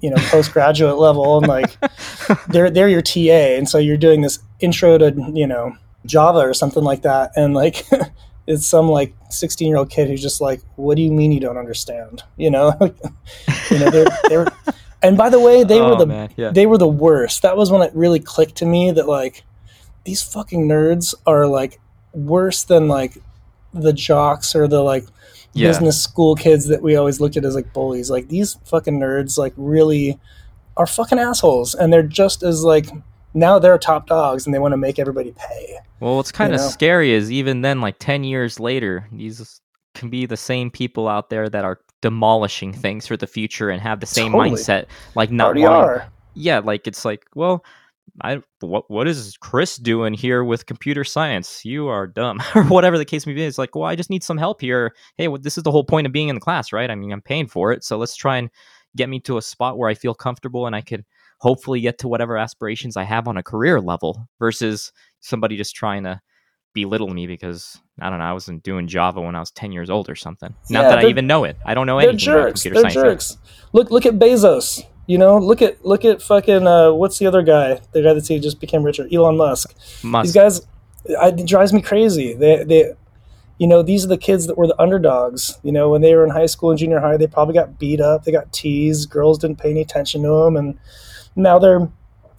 [0.00, 1.76] you know, postgraduate level, and like
[2.48, 6.54] they're they're your TA, and so you're doing this intro to you know Java or
[6.54, 7.86] something like that, and like
[8.46, 11.40] it's some like sixteen year old kid who's just like, what do you mean you
[11.40, 12.22] don't understand?
[12.36, 12.76] You know,
[13.70, 14.46] you know they're they're.
[15.02, 16.30] And by the way, they oh, were the man.
[16.36, 16.50] yeah.
[16.50, 17.40] they were the worst.
[17.40, 19.44] That was when it really clicked to me that like
[20.04, 21.80] these fucking nerds are like
[22.12, 23.16] worse than like
[23.72, 25.04] the jocks or the like
[25.52, 25.68] Yeah.
[25.68, 28.10] business school kids that we always looked at as like bullies.
[28.10, 30.18] Like these fucking nerds like really
[30.76, 32.86] are fucking assholes and they're just as like
[33.34, 35.78] now they're top dogs and they want to make everybody pay.
[36.00, 36.68] Well, what's kind of know?
[36.68, 39.60] scary is even then, like 10 years later, these
[39.94, 43.82] can be the same people out there that are demolishing things for the future and
[43.82, 44.52] have the same Totally.
[44.52, 44.86] mindset.
[45.14, 46.08] Like, not wanting, are.
[46.34, 47.64] yeah, like it's like, well,
[48.22, 51.64] I what what is Chris doing here with computer science?
[51.64, 53.44] You are dumb, or whatever the case may be.
[53.44, 54.94] It's like, well, I just need some help here.
[55.16, 56.90] Hey, well, this is the whole point of being in the class, right?
[56.90, 58.50] I mean, I'm paying for it, so let's try and
[58.96, 61.04] get me to a spot where I feel comfortable and I could
[61.38, 66.02] hopefully get to whatever aspirations I have on a career level versus somebody just trying
[66.04, 66.20] to
[66.74, 69.90] belittle me because I don't know, I wasn't doing Java when I was 10 years
[69.90, 70.54] old or something.
[70.70, 71.56] Not Yeah, that I even know it.
[71.64, 72.62] I don't know about jerks.
[72.62, 73.34] computer They're science.
[73.34, 73.38] jerks.
[73.72, 74.84] Look look at Bezos.
[75.10, 77.80] You know, look at look at fucking uh, what's the other guy?
[77.90, 79.74] The guy that he just became richer, Elon Musk.
[80.04, 80.26] Musk.
[80.26, 80.60] These guys,
[81.20, 82.34] I, it drives me crazy.
[82.34, 82.92] They, they,
[83.58, 85.58] you know, these are the kids that were the underdogs.
[85.64, 88.00] You know, when they were in high school and junior high, they probably got beat
[88.00, 88.22] up.
[88.22, 89.10] They got teased.
[89.10, 90.78] Girls didn't pay any attention to them, and
[91.34, 91.88] now they're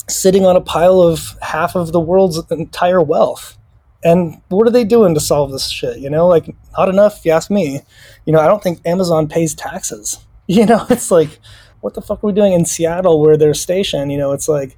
[0.07, 3.57] sitting on a pile of half of the world's entire wealth.
[4.01, 5.97] And what are they doing to solve this shit?
[5.97, 7.17] You know, like not enough.
[7.17, 7.81] If you ask me.
[8.25, 10.19] You know, I don't think Amazon pays taxes.
[10.47, 11.39] You know, it's like,
[11.81, 14.11] what the fuck are we doing in Seattle where they're stationed?
[14.11, 14.77] You know, it's like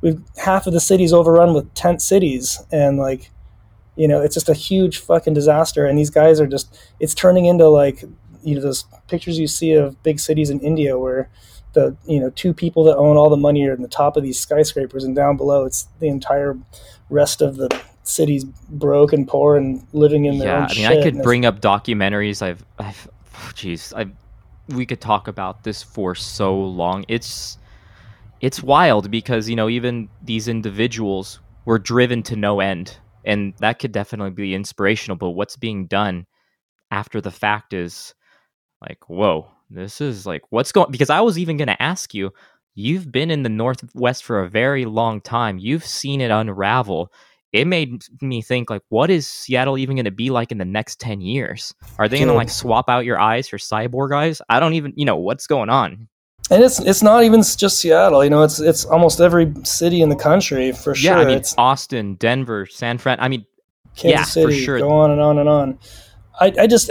[0.00, 3.30] we've half of the city's overrun with tent cities and like
[3.96, 7.46] you know it's just a huge fucking disaster and these guys are just it's turning
[7.46, 8.04] into like
[8.44, 11.28] you know those pictures you see of big cities in india where
[11.72, 14.22] the you know two people that own all the money are in the top of
[14.22, 16.56] these skyscrapers and down below it's the entire
[17.10, 17.68] rest of the
[18.08, 21.22] city's broke and poor and living in their yeah, own I mean, shit I could
[21.22, 22.42] bring up documentaries.
[22.42, 23.08] I've, I've,
[23.54, 24.10] jeez, I,
[24.68, 27.04] we could talk about this for so long.
[27.08, 27.58] It's,
[28.40, 33.78] it's wild because you know even these individuals were driven to no end, and that
[33.78, 35.16] could definitely be inspirational.
[35.16, 36.26] But what's being done
[36.90, 38.14] after the fact is
[38.80, 40.90] like, whoa, this is like what's going.
[40.90, 42.30] Because I was even going to ask you.
[42.74, 45.58] You've been in the Northwest for a very long time.
[45.58, 47.12] You've seen it unravel
[47.52, 50.64] it made me think like what is seattle even going to be like in the
[50.64, 54.42] next 10 years are they going to like swap out your eyes for cyborg eyes
[54.48, 56.08] i don't even you know what's going on
[56.50, 60.08] and it's it's not even just seattle you know it's it's almost every city in
[60.08, 63.44] the country for sure yeah i mean it's austin denver san fran i mean
[63.98, 64.78] Kansas Yeah, for City, sure.
[64.78, 65.78] go on and on and on.
[66.40, 66.90] I, I just,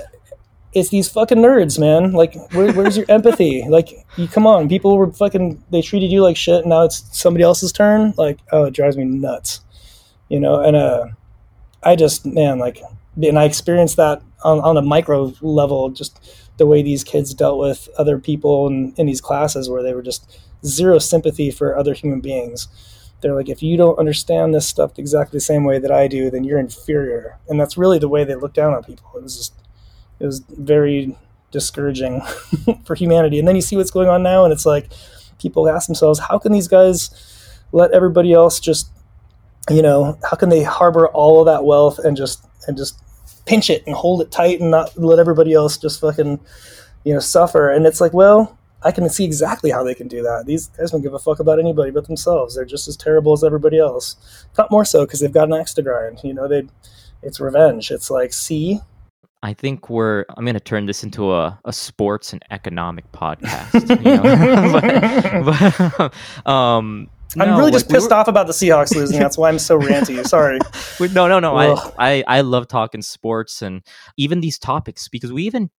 [0.74, 2.12] it's these fucking nerds, man.
[2.12, 3.66] Like, where, where's your empathy?
[3.70, 7.08] Like, you come on, people were fucking, they treated you like shit, and now it's
[7.18, 8.14] somebody else's turn.
[8.18, 9.62] Like, oh, it drives me nuts,
[10.30, 10.62] you know.
[10.62, 11.08] And uh,
[11.84, 12.82] I just, man, like,
[13.22, 16.20] and I experienced that on on a micro level, just
[16.58, 20.02] the way these kids dealt with other people in, in these classes, where they were
[20.02, 22.68] just zero sympathy for other human beings.
[23.22, 26.30] they're like, if you don't understand this stuff exactly the same way that I do,
[26.30, 27.38] then you're inferior.
[27.48, 29.10] And that's really the way they look down on people.
[29.16, 29.54] It was just,
[30.20, 31.18] it was very
[31.52, 32.22] discouraging
[32.86, 33.40] for humanity.
[33.40, 34.90] And then you see what's going on now, and it's like
[35.40, 37.10] people ask themselves, how can these guys
[37.72, 38.90] let everybody else just,
[39.70, 43.00] you know, how can they harbor all of that wealth and just and just
[43.46, 46.40] pinch it and hold it tight and not let everybody else just fucking,
[47.04, 47.70] you know, suffer?
[47.70, 50.46] And it's like, well, I can see exactly how they can do that.
[50.46, 52.56] These guys don't give a fuck about anybody but themselves.
[52.56, 54.16] They're just as terrible as everybody else.
[54.58, 56.20] Not more so because they've got an axe to grind.
[56.24, 56.68] You know, they,
[57.24, 57.90] it's revenge.
[57.92, 58.80] It's like, see,
[59.44, 60.26] I think we're.
[60.36, 63.90] I'm going to turn this into a, a sports and economic podcast.
[63.90, 65.98] You know?
[65.98, 66.12] but,
[66.46, 69.20] but, um, I'm no, really just like, we pissed were- off about the Seahawks losing.
[69.20, 70.26] That's why I'm so ranty.
[70.28, 70.60] Sorry.
[71.14, 71.56] No, no, no.
[71.56, 71.94] I, Ugh.
[71.98, 73.82] I, I love talking sports and
[74.18, 75.70] even these topics because we even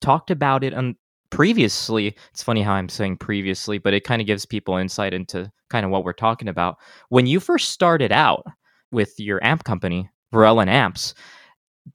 [0.00, 0.96] talked about it on
[1.30, 2.16] previously.
[2.32, 5.84] It's funny how I'm saying previously, but it kind of gives people insight into kind
[5.84, 6.76] of what we're talking about.
[7.08, 8.44] When you first started out
[8.90, 11.14] with your amp company, Verellen Amps,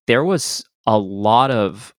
[0.07, 1.93] there was a lot of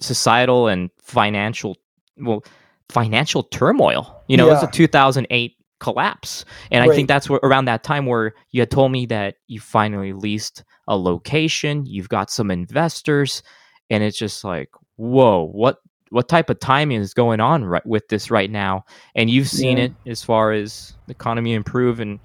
[0.00, 1.76] societal and financial,
[2.16, 2.44] well,
[2.88, 4.22] financial turmoil.
[4.28, 6.44] You know, it was a 2008 collapse.
[6.70, 9.60] And I think that's where, around that time where you had told me that you
[9.60, 13.42] finally leased a location, you've got some investors,
[13.90, 15.78] and it's just like, whoa, what
[16.10, 18.84] what type of timing is going on right with this right now?
[19.14, 19.84] And you've seen Yeah.
[19.84, 22.20] it as far as the economy improve in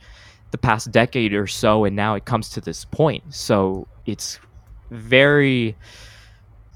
[0.51, 3.23] the past decade or so, and now it comes to this point.
[3.33, 4.39] So it's
[4.91, 5.75] very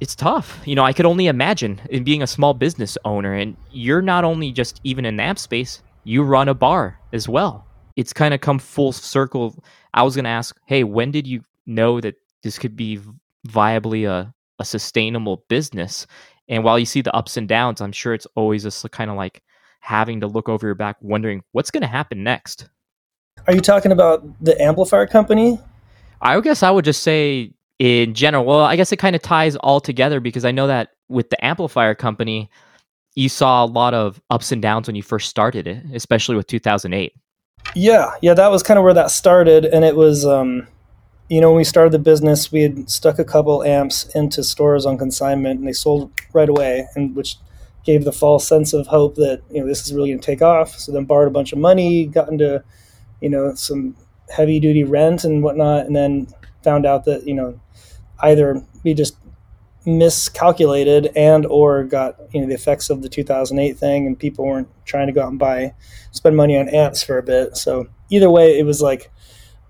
[0.02, 0.60] it's tough.
[0.66, 4.24] You know, I could only imagine in being a small business owner, and you're not
[4.24, 7.66] only just even in the app space, you run a bar as well.
[7.96, 9.64] It's kind of come full circle.
[9.94, 13.00] I was going to ask, hey, when did you know that this could be
[13.48, 16.08] viably a, a sustainable business?
[16.48, 19.18] And while you see the ups and downs, I'm sure it's always just kind of
[19.18, 19.42] like
[19.80, 22.70] having to look over your back, wondering what's going to happen next.
[23.48, 25.60] Are you talking about the amplifier company?
[26.22, 28.46] I would guess I would just say in general.
[28.46, 31.44] Well, I guess it kind of ties all together because I know that with the
[31.44, 32.50] amplifier company,
[33.16, 36.48] you saw a lot of ups and downs when you first started it, especially with
[36.48, 37.14] 2008.
[37.76, 40.68] Yeah, yeah, that was kind of where that started, and it was, um,
[41.30, 44.86] you know, when we started the business, we had stuck a couple amps into stores
[44.86, 47.38] on consignment, and they sold right away, and which
[47.84, 50.42] gave the false sense of hope that you know this is really going to take
[50.42, 50.78] off.
[50.78, 52.64] So then borrowed a bunch of money, got into,
[53.22, 53.96] you know, some
[54.36, 56.28] heavy duty rent and whatnot, and then
[56.64, 57.60] found out that you know
[58.22, 59.16] either we just
[59.86, 64.68] miscalculated and or got you know the effects of the 2008 thing and people weren't
[64.86, 65.74] trying to go out and buy
[66.12, 67.58] spend money on amps for a bit.
[67.58, 69.10] So either way it was like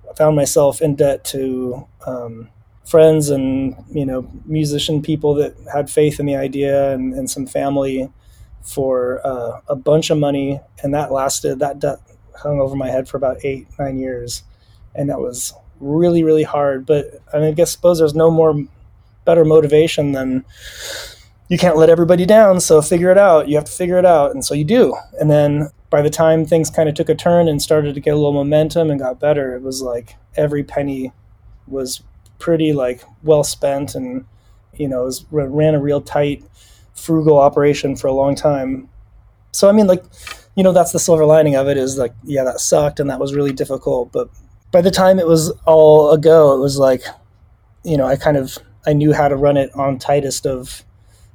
[0.10, 2.50] i found myself in debt to um,
[2.86, 7.46] friends and you know musician people that had faith in the idea and, and some
[7.46, 8.10] family
[8.64, 12.00] for uh, a bunch of money and that lasted that debt
[12.36, 14.44] hung over my head for about eight nine years
[14.96, 16.86] and that was really really hard.
[16.86, 18.56] But i mean i guess suppose there's no more
[19.26, 20.46] better motivation than
[21.50, 23.50] you can't let everybody down so figure it out.
[23.50, 24.96] You have to figure it out and so you do.
[25.20, 28.14] And then by the time things kind of took a turn and started to get
[28.14, 31.12] a little momentum and got better it was like every penny
[31.68, 32.02] was
[32.40, 34.26] pretty like well spent and
[34.74, 36.44] you know was, ran a real tight
[36.94, 38.90] frugal operation for a long time.
[39.52, 40.04] So i mean like
[40.56, 43.20] you know that's the silver lining of it is like yeah that sucked and that
[43.20, 44.30] was really difficult but
[44.72, 47.04] by the time it was all a go it was like
[47.84, 50.84] you know i kind of i knew how to run it on tightest of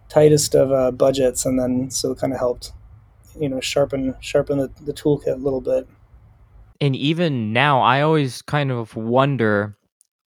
[0.08, 2.72] tightest of uh, budgets and then so it kind of helped
[3.40, 5.88] you know sharpen sharpen the, the toolkit a little bit
[6.80, 9.76] And even now, I always kind of wonder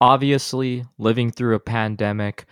[0.01, 2.45] obviously, living through a pandemic,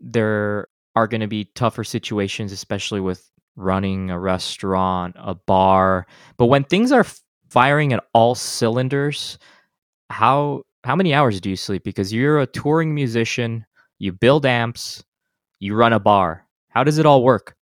[0.00, 6.06] there are going to be tougher situations, especially with running a restaurant, a bar.
[6.38, 7.06] But when things are
[7.50, 9.38] firing at all cylinders,
[10.10, 11.84] how how many hours do you sleep?
[11.84, 13.66] Because you're a touring musician,
[13.98, 15.04] you build amps,
[15.58, 16.46] you run a bar.
[16.68, 17.56] How does it all work?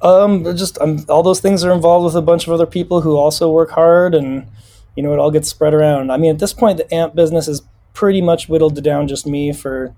[0.00, 3.16] Um, just um, all those things are involved with a bunch of other people who
[3.16, 4.46] also work hard, and
[4.96, 6.12] you know it all gets spread around.
[6.12, 7.62] I mean, at this point, the amp business is
[7.94, 9.94] pretty much whittled down just me for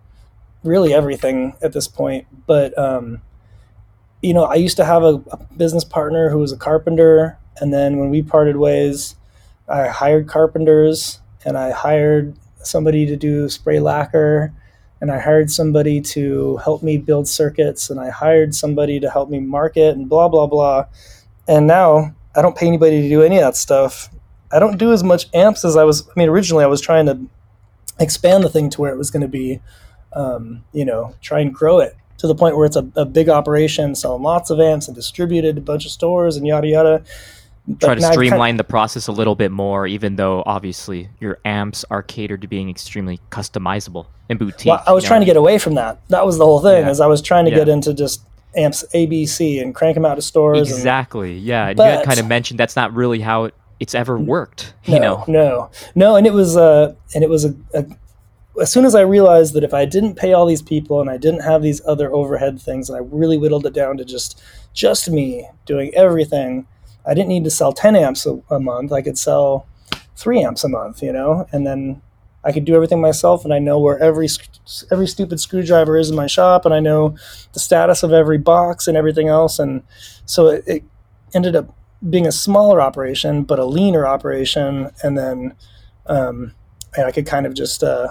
[0.62, 2.26] really everything at this point.
[2.46, 3.20] But um,
[4.22, 7.72] you know, I used to have a, a business partner who was a carpenter, and
[7.72, 9.16] then when we parted ways,
[9.68, 14.52] I hired carpenters and I hired somebody to do spray lacquer
[15.00, 19.28] and I hired somebody to help me build circuits, and I hired somebody to help
[19.30, 20.86] me market, and blah blah blah.
[21.48, 24.10] And now I don't pay anybody to do any of that stuff.
[24.52, 26.08] I don't do as much amps as I was.
[26.08, 27.18] I mean, originally I was trying to
[27.98, 29.60] expand the thing to where it was going to be,
[30.12, 33.28] um, you know, try and grow it to the point where it's a, a big
[33.28, 37.04] operation, selling lots of amps and distributed to a bunch of stores and yada yada.
[37.80, 41.84] Try to streamline kind- the process a little bit more, even though obviously your amps
[41.90, 44.66] are catered to being extremely customizable and boutique.
[44.66, 45.10] Well, I was you know?
[45.10, 45.98] trying to get away from that.
[46.08, 46.84] That was the whole thing.
[46.84, 46.90] Yeah.
[46.90, 47.58] Is I was trying to Yeah.
[47.58, 48.22] get into just
[48.56, 50.68] amps ABC and crank them out of stores.
[50.68, 51.68] and- exactly, yeah.
[51.68, 54.72] And you had kind of mentioned that's not really how it, it's ever worked.
[54.88, 56.16] no, You know, no, no.
[56.16, 57.84] And it was, uh, and it was a, a.
[58.58, 61.18] As soon as I realized that if I didn't pay all these people and I
[61.18, 64.40] didn't have these other overhead things, and I really whittled it down to just
[64.72, 66.66] just me doing everything,
[67.06, 68.92] I didn't need to sell ten amps a, a month.
[68.92, 69.66] I could sell
[70.16, 72.02] three amps a month, you know, and then
[72.44, 74.28] I could do everything myself, and I know where every
[74.90, 77.16] every stupid screwdriver is in my shop, and I know
[77.52, 79.82] the status of every box and everything else, and
[80.26, 80.84] so it, it
[81.34, 81.74] ended up
[82.08, 85.54] being a smaller operation, but a leaner operation, and then
[86.06, 86.54] um,
[86.96, 88.08] and I could kind of just uh,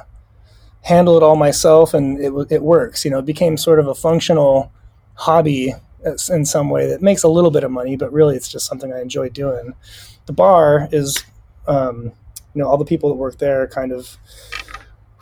[0.81, 3.05] handle it all myself, and it it works.
[3.05, 4.71] You know, it became sort of a functional
[5.13, 5.73] hobby
[6.29, 8.93] in some way that makes a little bit of money, but really it's just something
[8.93, 9.73] I enjoy doing.
[10.25, 11.23] The bar is,
[11.67, 12.11] um,
[12.53, 14.17] you know, all the people that work there kind of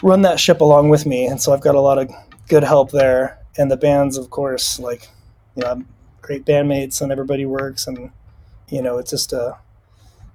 [0.01, 2.09] run that ship along with me, and so I've got a lot of
[2.47, 3.39] good help there.
[3.57, 5.09] And the bands, of course, like
[5.55, 5.87] you know, I'm
[6.21, 8.11] great bandmates, and everybody works, and
[8.69, 9.57] you know, it's just a,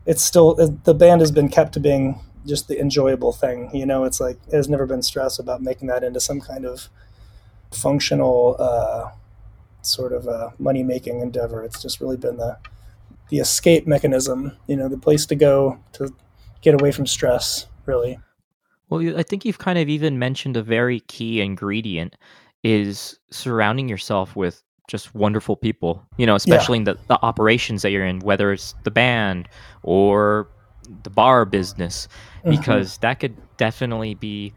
[0.06, 3.70] it's still the band has been kept to being just the enjoyable thing.
[3.74, 6.88] You know, it's like there's never been stress about making that into some kind of
[7.70, 9.10] functional uh,
[9.82, 11.62] sort of a money making endeavor.
[11.64, 12.58] It's just really been the
[13.30, 14.56] the escape mechanism.
[14.66, 16.14] You know, the place to go to
[16.62, 17.66] get away from stress.
[17.86, 18.18] Really.
[18.90, 22.16] Well, I think you've kind of even mentioned a very key ingredient
[22.62, 26.06] is surrounding yourself with just wonderful people.
[26.16, 29.48] You know, especially in the, the operations that you're in, whether it's the band
[29.82, 30.48] or
[31.02, 32.08] the bar business,
[32.44, 32.58] Mhm.
[32.58, 34.54] because that could definitely be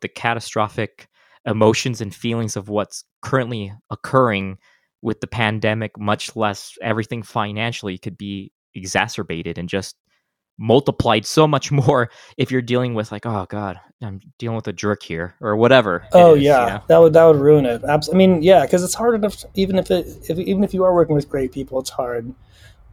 [0.00, 1.08] the catastrophic
[1.46, 4.58] emotions and feelings of what's currently occurring
[5.02, 9.96] with the pandemic, much less everything financially could be exacerbated and just
[10.60, 14.72] multiplied so much more if you're dealing with like oh god i'm dealing with a
[14.72, 16.82] jerk here or whatever Oh is, you yeah, know?
[16.86, 17.82] that would that would ruin it.
[17.84, 19.44] Abs- I mean, yeah, because it's hard enough.
[19.54, 22.32] Even if it, if, even if you are working with great people, it's hard.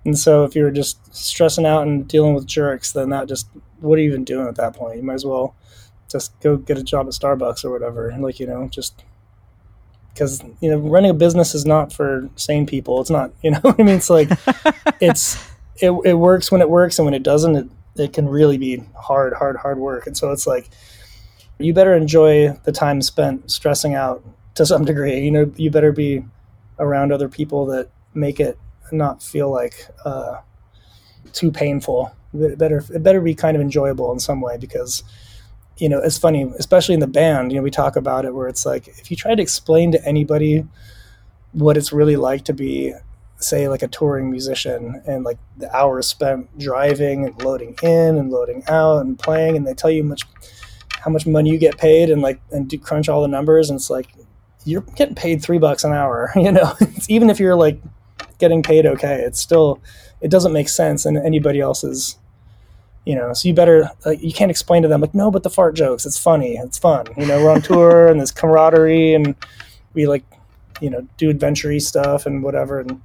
[0.06, 4.00] And so if you're just stressing out and dealing with jerks, then that just what
[4.00, 4.98] are you even doing at that point?
[4.98, 5.56] You might as well
[6.10, 8.16] just go get a job at Starbucks or whatever.
[8.18, 9.04] Like you know, just
[10.18, 13.00] because you know running a business is not for sane people.
[13.00, 13.32] It's not.
[13.44, 13.96] You know what I mean?
[13.96, 14.30] It's like
[15.00, 15.38] it's
[15.78, 18.84] it, it works when it works, and when it doesn't, it, it can really be
[18.96, 20.08] hard, hard, hard work.
[20.08, 20.70] And so it's like
[21.60, 24.24] you better enjoy the time spent stressing out
[24.56, 25.20] to some degree.
[25.20, 26.26] You know, you better be
[26.80, 28.58] around other people that make it
[28.92, 30.42] not feel like uh,
[31.34, 32.12] too painful.
[32.34, 35.04] It better it better be kind of enjoyable in some way because
[35.78, 37.52] you know it's funny, especially in the band.
[37.52, 40.06] You know, we talk about it where it's like if you try to explain to
[40.06, 40.66] anybody
[41.54, 42.94] what it's really like to be
[43.40, 48.32] say like a touring musician and like the hours spent driving and loading in and
[48.32, 50.24] loading out and playing and they tell you much
[51.02, 53.78] how much money you get paid and like and do crunch all the numbers and
[53.78, 54.08] it's like
[54.66, 56.74] you're getting paid three bucks an hour you know
[57.08, 57.80] even if you're like
[58.40, 59.80] getting paid okay it's still
[60.20, 62.18] it doesn't make sense in anybody else's
[63.08, 65.50] you know so you better like you can't explain to them like no but the
[65.50, 67.06] fart jokes it's funny it's fun.
[67.16, 69.34] You know we're on tour and there's camaraderie and
[69.94, 70.26] we like
[70.82, 73.02] you know do adventure stuff and whatever and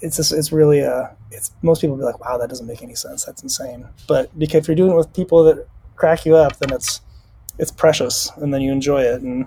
[0.00, 2.94] it's just it's really a it's most people be like wow that doesn't make any
[2.94, 3.86] sense that's insane.
[4.08, 7.02] But because if you're doing it with people that crack you up then it's
[7.58, 9.46] it's precious and then you enjoy it and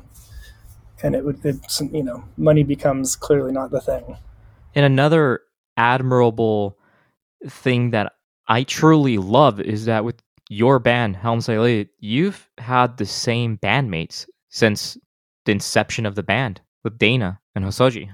[1.01, 4.17] and it would it's you know money becomes clearly not the thing.
[4.75, 5.41] And another
[5.77, 6.77] admirable
[7.47, 8.13] thing that
[8.47, 14.27] i truly love is that with your band Helms Alee you've had the same bandmates
[14.49, 14.97] since
[15.45, 18.09] the inception of the band with dana and Hozoji.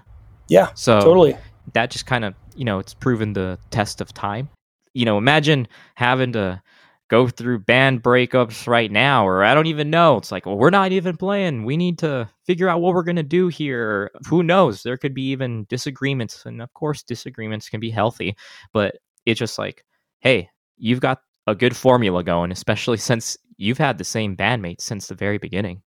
[0.47, 1.35] Yeah so totally.
[1.73, 4.49] that just kind of you know it's proven the test of time.
[4.93, 6.61] You know imagine having to
[7.09, 10.17] go through band breakups right now or i don't even know.
[10.17, 11.65] It's like well we're not even playing.
[11.65, 14.11] We need to figure out what we're going to do here.
[14.27, 14.83] Who knows?
[14.83, 18.35] There could be even disagreements and of course disagreements can be healthy
[18.71, 19.83] but it's just like
[20.19, 25.07] hey you've got a good formula going especially since you've had the same bandmates since
[25.07, 25.81] the very beginning.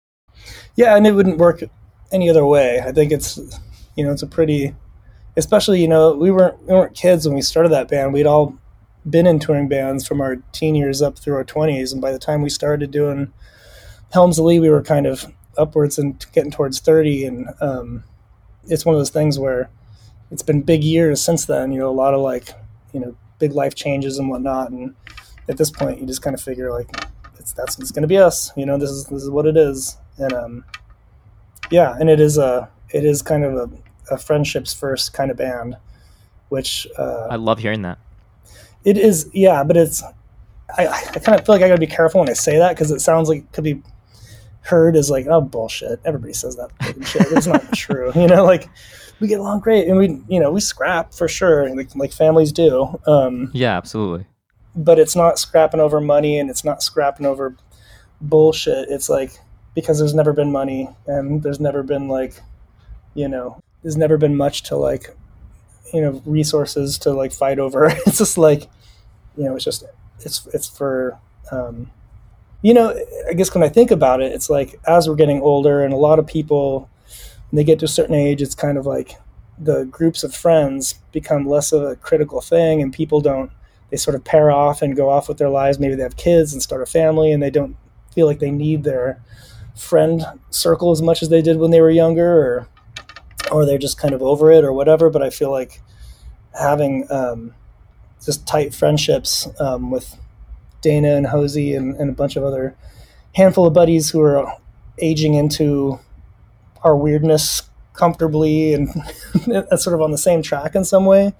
[0.75, 1.63] Yeah and it wouldn't work
[2.11, 2.81] any other way.
[2.81, 3.37] I think it's
[3.95, 4.75] you know it's a pretty
[5.37, 8.13] especially you know we weren't we weren't kids when we started that band.
[8.13, 8.57] We'd all
[9.09, 12.19] been in touring bands from our teen years up through our 20s and by the
[12.19, 13.31] time we started doing
[14.11, 15.25] Helms Alee we were kind of
[15.57, 18.03] upwards and getting towards 30 and um,
[18.65, 19.69] it's one of those things where
[20.31, 22.49] it's been big years since then you know a lot of like
[22.93, 24.93] you know big life changes and whatnot and
[25.47, 26.89] at this point you just kind of figure like
[27.39, 29.57] it's that's it's going to be us you know this is this is what it
[29.57, 30.63] is and um
[31.71, 33.69] yeah and it is a it is kind of a,
[34.13, 35.77] a friendships first kind of band
[36.49, 37.97] which uh, i love hearing that
[38.83, 40.01] It is, yeah, but it's.
[40.77, 42.91] I, I kind of feel like I gotta be careful when I say that because
[42.91, 43.81] it sounds like it could be
[44.69, 45.99] heard is like, oh bullshit.
[46.05, 46.69] Everybody says that
[47.05, 47.27] shit.
[47.31, 48.45] It's not true, you know.
[48.45, 48.69] Like
[49.19, 52.51] we get along great, and we, you know, we scrap for sure, like like families
[52.51, 52.99] do.
[53.07, 54.25] Um, Yeah, absolutely.
[54.75, 57.55] but it's not scrapping over money, and it's not scrapping over
[58.21, 58.89] bullshit.
[58.89, 59.31] It's like
[59.75, 62.41] because there's never been money, and there's never been like,
[63.13, 65.15] you know, there's never been much to like,
[65.93, 67.87] you know, resources to like fight over.
[68.07, 68.67] It's just like,
[69.37, 69.83] you know, it's just
[70.21, 71.17] it's it's for.
[71.51, 71.89] Um,
[72.61, 72.97] you know,
[73.29, 75.97] I guess when I think about it, it's like as we're getting older, and a
[75.97, 76.89] lot of people,
[77.49, 79.15] when they get to a certain age, it's kind of like
[79.57, 83.51] the groups of friends become less of a critical thing, and people don't.
[83.89, 85.79] They sort of pair off and go off with their lives.
[85.79, 87.75] Maybe they have kids and start a family, and they don't
[88.13, 89.21] feel like they need their
[89.75, 92.67] friend circle as much as they did when they were younger, or
[93.51, 95.09] or they're just kind of over it, or whatever.
[95.09, 95.81] But I feel like
[96.59, 97.53] having um,
[98.23, 100.17] just tight friendships um, with
[100.81, 102.75] Dana and Hosey and, and a bunch of other
[103.35, 104.53] handful of buddies who are
[104.99, 105.99] aging into
[106.83, 107.63] our weirdness
[107.93, 108.89] comfortably and
[109.79, 111.33] sort of on the same track in some way.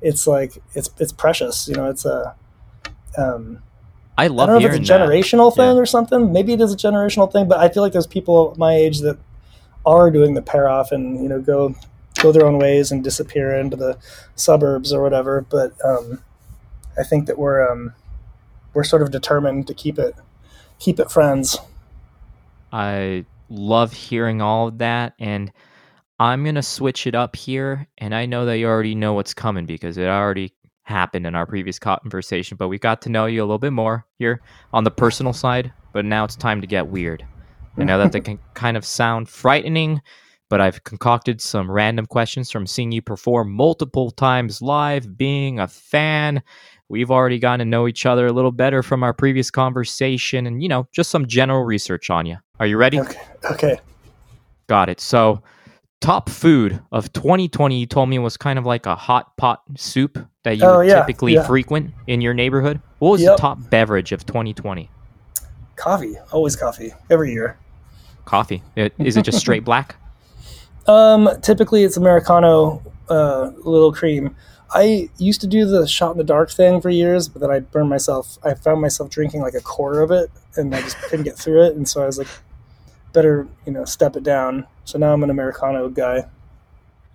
[0.00, 1.88] It's like it's it's precious, you know.
[1.88, 2.34] It's a
[3.16, 3.62] um,
[4.18, 5.56] I I don't know if it's a generational that.
[5.62, 5.80] thing Yeah.
[5.82, 6.32] or something.
[6.32, 9.18] Maybe it is a generational thing, but I feel like there's people my age that
[9.86, 11.74] are doing the pair off and you know go
[12.20, 13.96] go their own ways and disappear into the
[14.36, 15.46] suburbs or whatever.
[15.48, 16.22] But um,
[16.98, 17.94] I think that we're um,
[18.74, 20.14] we're sort of determined to keep it
[20.78, 21.58] keep it friends.
[22.72, 25.52] I love hearing all of that and
[26.18, 29.34] I'm going to switch it up here and I know that you already know what's
[29.34, 30.54] coming because it already
[30.84, 34.06] happened in our previous conversation but we got to know you a little bit more
[34.18, 34.40] here
[34.72, 37.24] on the personal side but now it's time to get weird.
[37.76, 40.00] I know that they can kind of sound frightening
[40.52, 45.66] but I've concocted some random questions from seeing you perform multiple times live, being a
[45.66, 46.42] fan.
[46.92, 50.62] We've already gotten to know each other a little better from our previous conversation and,
[50.62, 52.36] you know, just some general research on you.
[52.60, 53.00] Are you ready?
[53.00, 53.18] Okay.
[53.50, 53.80] Okay.
[54.66, 55.00] Got it.
[55.00, 55.40] So,
[56.02, 60.18] top food of 2020, you told me was kind of like a hot pot soup
[60.42, 61.46] that you Oh, yeah, typically yeah.
[61.46, 62.78] frequent in your neighborhood.
[62.98, 63.36] What was Yep.
[63.36, 64.90] the top beverage of 2020?
[65.76, 66.16] Coffee.
[66.30, 66.92] Always coffee.
[67.08, 67.56] Every year.
[68.26, 68.62] Coffee.
[68.76, 69.96] Is it just straight black?
[70.86, 74.36] Um, typically it's Americano, uh, little cream.
[74.74, 77.60] I used to do the shot in the dark thing for years, but then I
[77.60, 78.38] burned myself.
[78.44, 81.64] I found myself drinking like a quarter of it, and I just couldn't get through
[81.66, 81.76] it.
[81.76, 82.28] And so I was like,
[83.12, 84.66] better, you know, step it down.
[84.84, 86.24] So now I'm an Americano guy.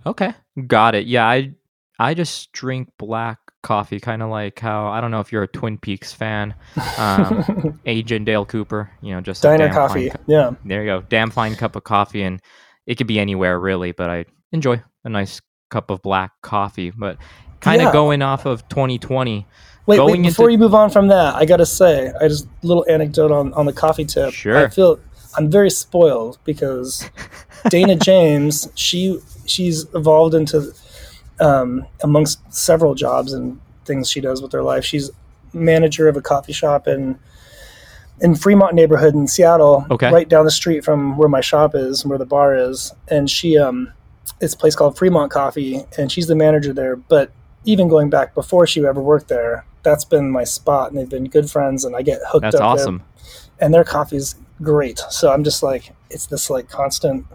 [0.06, 0.32] Okay,
[0.66, 1.06] got it.
[1.06, 1.52] Yeah, I
[1.98, 5.48] I just drink black coffee, kind of like how I don't know if you're a
[5.48, 6.54] Twin Peaks fan.
[6.96, 10.10] Um, Agent Dale Cooper, you know, just Diner coffee.
[10.10, 10.52] cu- Yeah.
[10.64, 12.40] there you go, damn fine cup of coffee, and
[12.86, 15.40] it could be anywhere really, but I enjoy a nice
[15.70, 16.90] cup of black coffee.
[16.90, 17.18] But
[17.60, 17.92] kind of Yeah.
[17.92, 19.46] going off of 2020,
[19.86, 20.22] Wait, wait.
[20.22, 23.52] Before into- you move on from that, I gotta say, I just little anecdote on
[23.54, 24.32] on the coffee tip.
[24.34, 24.56] Sure.
[24.66, 24.98] I feel
[25.36, 27.08] I'm very spoiled because
[27.68, 30.72] Dana James, she she's evolved into
[31.40, 34.84] um, amongst several jobs and things she does with her life.
[34.84, 35.10] She's
[35.54, 37.18] manager of a coffee shop in
[38.20, 40.10] in Fremont neighborhood in Seattle, Okay.
[40.12, 43.56] right down the street from where my shop is, where the bar is, and she
[43.56, 43.92] um,
[44.40, 46.96] it's a place called Fremont Coffee, and she's the manager there.
[46.96, 47.30] But
[47.64, 51.24] even going back before she ever worked there, that's been my spot, and they've been
[51.28, 53.02] good friends, and I get hooked that's up there awesome.
[53.60, 54.98] and their coffee's great.
[55.10, 57.26] So I'm just like, it's this like constant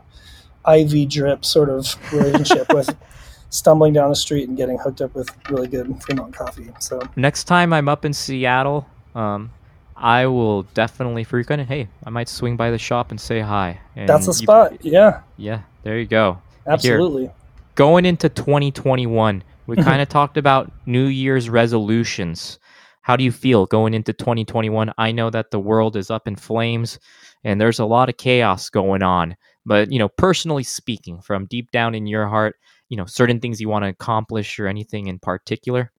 [0.67, 2.95] IV drip sort of relationship with
[3.49, 6.69] stumbling down the street and getting hooked up with really good Fremont coffee.
[6.80, 9.51] So Next time I'm up in Seattle, um,
[9.95, 11.67] I will definitely frequent it.
[11.67, 13.80] Hey, I might swing by the shop and say hi.
[13.95, 14.84] And that's the you- spot.
[14.86, 16.41] Yeah, Yeah, there you go.
[16.67, 17.30] absolutely.
[17.76, 22.59] going into 2021, we kind of talked about New Year's resolutions.
[23.01, 24.93] How do you feel going into 2021?
[24.97, 26.99] I know that the world is up in flames
[27.43, 29.36] and there's a lot of chaos going on.
[29.66, 32.55] But, you know, personally speaking, from deep down in your heart,
[32.89, 35.91] you know, certain things you want to accomplish or anything in particular?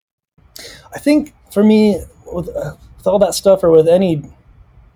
[0.95, 2.03] I think for me,
[2.33, 4.23] with, uh, with all that stuff or with any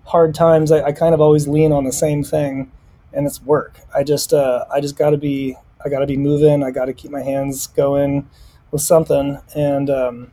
[0.05, 2.71] hard times, I, I kind of always lean on the same thing,
[3.13, 3.81] and it's work.
[3.95, 6.63] I just, uh, I just got to be, I got to be moving.
[6.63, 8.29] I got to keep my hands going
[8.71, 10.31] with something, and um,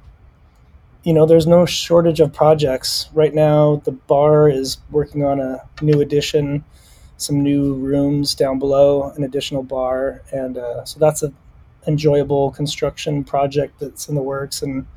[1.03, 3.81] you know, there's no shortage of projects right now.
[3.85, 6.63] The bar is working on a new addition,
[7.17, 11.35] some new rooms down below, an additional bar, and uh, so that's an
[11.87, 14.87] enjoyable construction project that's in the works and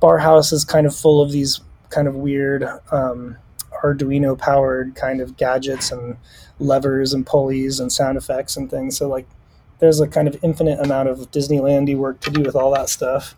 [0.00, 1.60] bar house is kind of full of these
[1.90, 3.36] kind of weird um,
[3.82, 6.16] Arduino powered kind of gadgets and
[6.58, 8.96] levers and pulleys and sound effects and things.
[8.96, 9.26] So like
[9.78, 13.36] there's a kind of infinite amount of Disneylandy work to do with all that stuff.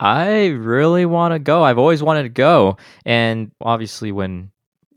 [0.00, 1.62] I really want to go.
[1.62, 4.50] I've always wanted to go, and obviously when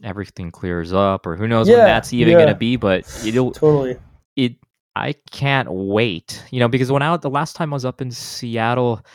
[0.04, 2.38] everything clears up, or who knows when that's even yeah.
[2.38, 3.98] going to be, but it'll Totally.
[4.36, 4.56] it
[4.96, 6.44] I can't wait.
[6.52, 9.06] You know, because when I the last time I was up in Seattle,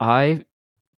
[0.00, 0.44] I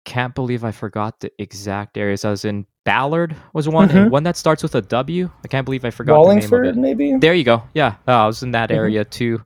[0.05, 2.25] can't believe I forgot the exact areas.
[2.25, 4.11] I was in Ballard was one, and Mhm.
[4.11, 5.29] one that starts with a W.
[5.45, 6.81] I can't believe I forgot the name Wallingford, of it.
[6.81, 7.17] maybe.
[7.17, 7.65] There you go.
[7.75, 8.77] Yeah, uh, I was in that Mhm.
[8.77, 9.43] area too.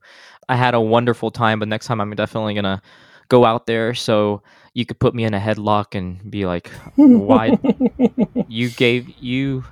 [0.51, 2.81] I had a wonderful time, but next time I'm definitely gonna
[3.29, 4.43] go out there so
[4.73, 7.57] you could put me in a headlock and be like, "Why
[8.49, 9.63] you gave you,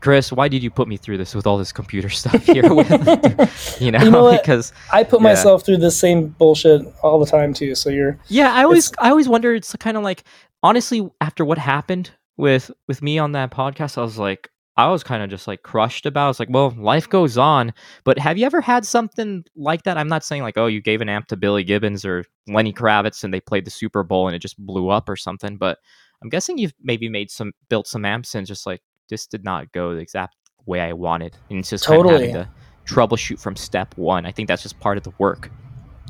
[0.00, 0.32] Chris?
[0.32, 2.74] Why did you put me through this with all this computer stuff here?
[2.74, 2.90] With
[3.80, 5.28] you know, You know because I put Yeah.
[5.30, 7.74] myself through the same bullshit all the time too.
[7.76, 9.54] So you're yeah, I always I always wonder.
[9.54, 10.24] It's kind of like
[10.62, 15.04] honestly, after what happened with with me on that podcast, I was like, I was
[15.04, 16.22] kind of just like crushed about.
[16.22, 16.24] it.
[16.24, 17.72] I was like, well, life goes on.
[18.02, 19.96] But have you ever had something like that?
[19.96, 23.22] I'm not saying like, oh, you gave an amp to Billy Gibbons or Lenny Kravitz
[23.22, 25.56] and they played the Super Bowl and it just blew up or something.
[25.56, 25.78] But
[26.22, 29.70] I'm guessing you've maybe made some built some amps and just like this did not
[29.72, 30.34] go the exact
[30.66, 32.28] way I wanted, and it's just kind of Totally.
[32.30, 32.48] having to
[32.86, 34.26] troubleshoot from step one.
[34.26, 35.50] I think that's just part of the work.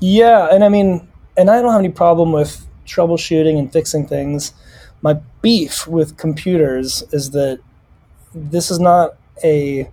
[0.00, 4.52] Yeah, and I mean, and I don't have any problem with troubleshooting and fixing things.
[5.02, 7.58] My beef with computers is that
[8.34, 9.88] this is not a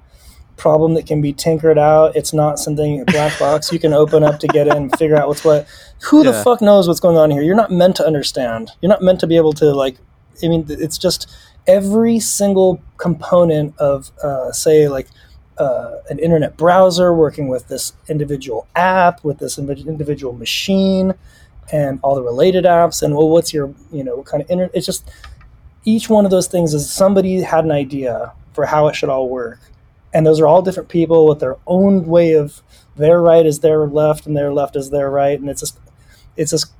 [0.58, 2.16] problem that can be tinkered out.
[2.16, 5.28] It's not something black box you can open up to get in and figure out
[5.28, 5.68] what's what.
[6.04, 7.42] Who the fuck knows what's going on here?
[7.42, 8.72] You're not meant to understand.
[8.82, 9.98] You're not meant to be able to like.
[10.44, 11.30] I mean, it's just
[11.68, 15.08] every single component of, uh, say, like
[15.58, 21.14] uh, an internet browser working with this individual app, with this individual machine,
[21.72, 23.02] and all the related apps.
[23.02, 24.76] And well, what's your, you know, what kind of internet?
[24.76, 25.10] It's just
[25.86, 29.30] each one of those things is somebody had an idea for how it should all
[29.30, 29.60] work.
[30.14, 32.62] And those are all different people with their own way of
[32.98, 35.40] their right is their left and their left is their right.
[35.40, 35.80] And it's just,
[36.36, 36.74] it's just,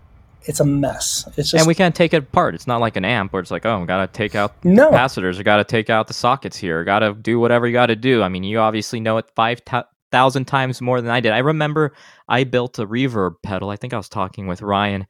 [0.44, 1.26] it's a mess.
[1.38, 2.56] It's just, and we can't take it apart.
[2.56, 5.40] It's not like an amp where it's like, oh, I gotta take out no, capacitors,
[5.40, 8.24] or gotta take out the sockets here, gotta do whatever you gotta do.
[8.24, 9.62] I mean, you obviously know it five
[10.12, 11.32] thousand times more than I did.
[11.32, 11.94] I remember
[12.28, 13.70] I built a reverb pedal.
[13.70, 15.06] I think I was talking with Ryan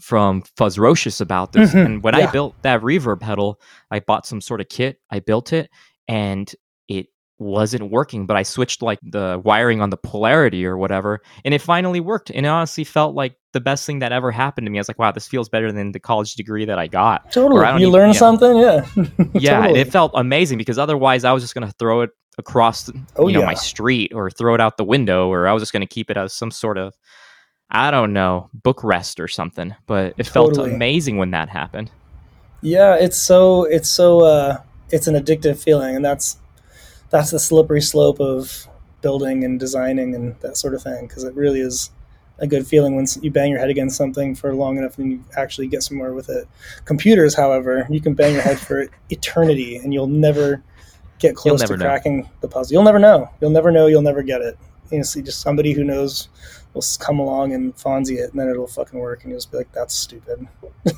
[0.00, 3.60] from Fuzzrocious about this, Mhm, and when I built that reverb pedal,
[3.90, 4.98] I bought some sort of kit.
[5.10, 5.70] I built it,
[6.08, 6.52] and
[6.88, 7.06] it
[7.42, 11.62] wasn't working but i switched like the wiring on the polarity or whatever and it
[11.62, 14.76] finally worked and it honestly felt like the best thing that ever happened to me
[14.76, 17.64] i was like wow this feels better than the college degree that i got totally.
[17.64, 18.18] I You even- learn yeah.
[18.18, 18.56] something.
[18.58, 18.84] Yeah.
[19.32, 19.80] yeah Totally.
[19.80, 23.32] it felt amazing because otherwise i was just going to throw it across Oh, you
[23.32, 23.46] know yeah.
[23.46, 26.10] my street or throw it out the window or i was just going to keep
[26.10, 26.92] it as some sort of
[27.70, 31.90] i don't know book rest or something but it felt amazing when that happened
[32.62, 34.58] Yeah, it's so it's so uh,
[34.90, 36.36] it's an addictive feeling, and that's
[37.08, 38.66] that's the slippery slope of
[39.00, 41.06] building and designing and that sort of thing.
[41.06, 41.90] Because it really is
[42.38, 45.24] a good feeling when you bang your head against something for long enough and you
[45.36, 46.46] actually get somewhere with it.
[46.84, 50.62] Computers, however, you can bang your head for eternity, and you'll never
[51.18, 51.86] get close never to know.
[51.86, 52.74] cracking the puzzle.
[52.74, 53.30] You'll never know.
[53.40, 53.86] You'll never know.
[53.86, 54.58] You'll never get it.
[54.90, 56.28] You know, see, just somebody who knows
[56.74, 59.58] will come along and Fonzie it, and then it'll fucking work, and you'll just be
[59.58, 60.46] like, "That's stupid."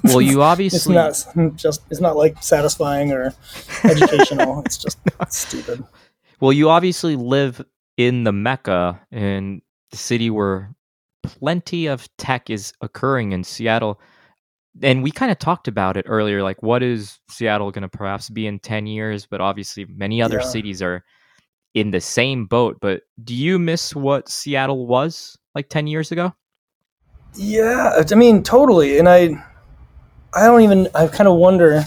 [0.05, 3.35] well you obviously it's not just it's not like satisfying or
[3.85, 4.99] educational it's just
[5.29, 5.83] stupid
[6.41, 7.65] Well, you obviously live
[7.97, 10.75] in the Mecca, in the city where
[11.23, 14.01] plenty of tech is occurring in Seattle.
[14.83, 16.43] And we kind of talked about it earlier.
[16.43, 19.27] Like, what is Seattle going to perhaps be in 10 years?
[19.27, 20.47] But obviously, many other Yeah.
[20.47, 21.05] cities are
[21.75, 22.79] in the same boat.
[22.81, 26.35] But do you miss what Seattle was like 10 years ago?
[27.35, 29.31] yeah i mean totally and i
[30.35, 31.83] i don't even i kind of wonder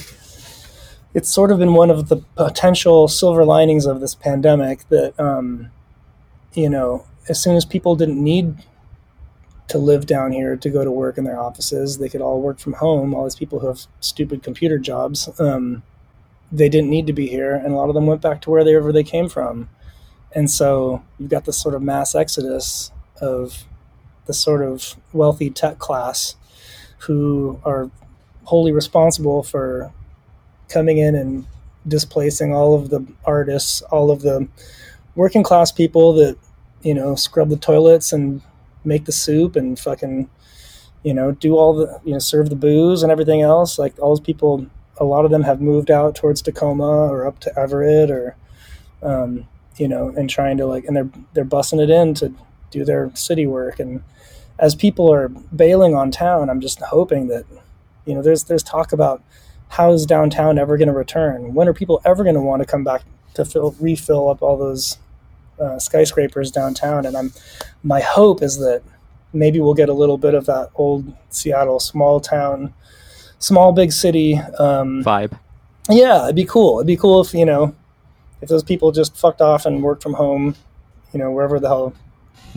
[1.13, 5.69] it's sort of been one of the potential silver linings of this pandemic that um
[6.53, 8.55] you know as soon as people didn't need
[9.67, 12.57] to live down here to go to work in their offices they could all work
[12.57, 15.83] from home all these people who have stupid computer jobs um,
[16.51, 18.91] they didn't need to be here and a lot of them went back to wherever
[18.91, 19.69] they came from
[20.33, 22.91] and so you've got this sort of mass exodus
[23.21, 23.65] of
[24.25, 26.35] the sort of wealthy tech class
[26.99, 27.89] who are
[28.45, 29.91] wholly responsible for
[30.69, 31.45] coming in and
[31.87, 34.47] displacing all of the artists, all of the
[35.15, 36.37] working class people that,
[36.81, 38.41] you know, scrub the toilets and
[38.83, 40.29] make the soup and fucking,
[41.03, 43.77] you know, do all the, you know, serve the booze and everything else.
[43.77, 44.65] Like all those people,
[44.97, 48.35] a lot of them have moved out towards Tacoma or up to Everett or,
[49.03, 49.47] um,
[49.77, 52.33] you know, and trying to like, and they're, they're bussing it in to
[52.79, 53.79] do their city work.
[53.79, 54.03] And
[54.59, 57.45] as people are bailing on town, I'm just hoping that,
[58.05, 59.23] you know, there's, there's talk about,
[59.69, 61.53] how is downtown ever going to return?
[61.53, 63.01] When are people ever going to want to come back
[63.33, 64.97] to fill, refill up all those
[65.59, 67.05] uh, skyscrapers downtown?
[67.05, 67.33] And I'm,
[67.83, 68.83] my hope is that
[69.33, 72.73] maybe we'll get a little bit of that old Seattle small town,
[73.39, 75.37] small big city um, vibe.
[75.89, 76.79] Yeah, it'd be cool.
[76.79, 77.75] It'd be cool if you know
[78.41, 80.55] if those people just fucked off and worked from home,
[81.13, 81.93] you know, wherever the hell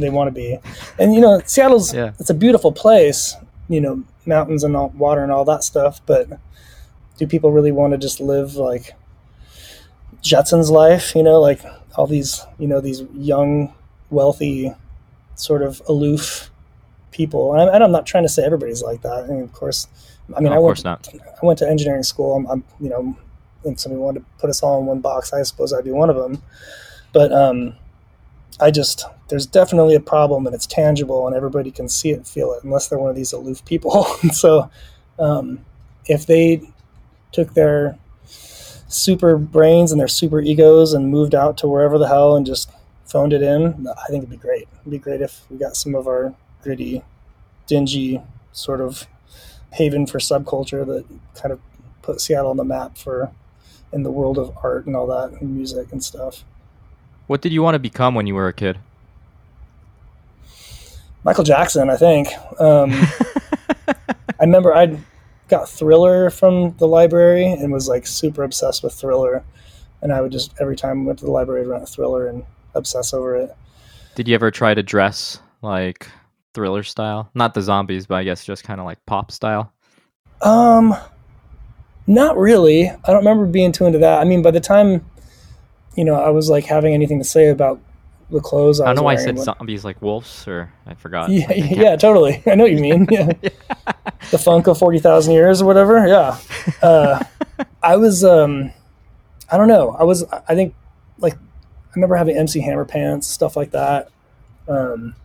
[0.03, 0.59] they want to be.
[0.99, 2.13] And you know, Seattle's yeah.
[2.19, 3.37] it's a beautiful place,
[3.69, 6.29] you know, mountains and all, water and all that stuff, but
[7.17, 8.93] do people really want to just live like
[10.23, 11.61] Jetson's life, you know, like
[11.97, 13.75] all these, you know, these young,
[14.11, 14.73] wealthy,
[15.35, 16.51] sort of aloof
[17.11, 17.53] people.
[17.53, 19.25] And I'm, I'm not trying to say everybody's like that.
[19.25, 19.89] I mean, of course,
[20.37, 21.09] I mean, no, I went, not.
[21.15, 22.37] I went to engineering school.
[22.37, 23.17] I'm, I'm, you know,
[23.65, 26.11] if somebody wanted to put us all in one box, I suppose I'd be one
[26.11, 26.43] of them.
[27.13, 27.75] But um,
[28.61, 32.27] I just there's definitely a problem and it's tangible and everybody can see it and
[32.27, 34.05] feel it unless they're one of these aloof people.
[34.33, 34.71] so
[35.19, 35.65] um,
[36.07, 36.63] if they
[37.33, 37.99] took their
[38.89, 42.71] super brains and their super egos and moved out to wherever the hell and just
[43.05, 44.67] phoned it in, I think it'd be great.
[44.81, 47.03] It'd be great if we got some of our gritty,
[47.67, 48.23] dingy
[48.53, 49.07] sort of
[49.73, 51.61] haven for subculture that kind of
[52.03, 53.31] put Seattle on the map for
[53.93, 56.45] in the world of art and all that and music and stuff.
[57.29, 58.79] What did you want to become when you were a kid?
[61.25, 62.29] Michael Jackson, I think.
[62.59, 62.91] Um,
[63.87, 64.99] I remember I
[65.49, 69.45] got Thriller from the library and was like super obsessed with Thriller,
[70.01, 72.45] and I would just every time I went to the library I'd rent Thriller and
[72.75, 73.55] obsess over it.
[74.15, 76.09] Did you ever try to dress like
[76.55, 77.31] Thriller style?
[77.35, 79.71] Not the zombies, but I guess just kind of like pop style.
[80.41, 80.97] Um,
[82.07, 82.89] not really.
[82.89, 84.19] I don't remember being too into that.
[84.19, 85.05] I mean, by the time
[85.99, 87.81] you know I was like having anything to say about
[88.31, 88.81] the clothes.
[88.81, 91.29] I, I don't know why I said zombies like wolves, or I forgot.
[91.29, 92.41] Yeah, like, yeah, totally.
[92.47, 93.09] I know what you mean.
[93.11, 93.51] Yeah, yeah.
[94.31, 96.07] the funk of forty thousand years or whatever.
[96.07, 96.39] Yeah,
[96.83, 97.25] uh,
[97.83, 98.25] I was.
[98.25, 98.73] um
[99.51, 99.91] I don't know.
[99.99, 100.25] I was.
[100.25, 100.75] I think
[101.19, 104.11] like I remember having MC Hammer pants, stuff like that.
[104.69, 105.17] Um,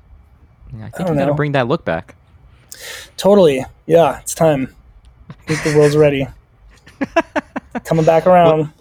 [0.75, 2.15] yeah, I think I you got to bring that look back.
[3.17, 3.63] Totally.
[3.85, 4.73] Yeah, it's time.
[5.29, 6.27] I think the world's ready.
[7.83, 8.71] Coming back around.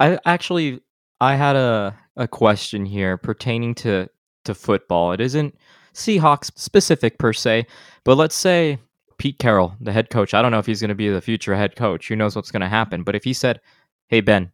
[0.00, 0.80] I actually
[1.20, 4.08] I had a a question here pertaining to
[4.46, 5.12] to football.
[5.12, 5.54] It isn't
[5.94, 7.66] Seahawks specific per se,
[8.04, 8.78] but let's say
[9.18, 10.32] Pete Carroll, the head coach.
[10.32, 12.08] I don't know if he's going to be the future head coach.
[12.08, 13.02] Who knows what's going to happen?
[13.02, 13.60] But if he said,
[14.08, 14.50] "Hey Ben,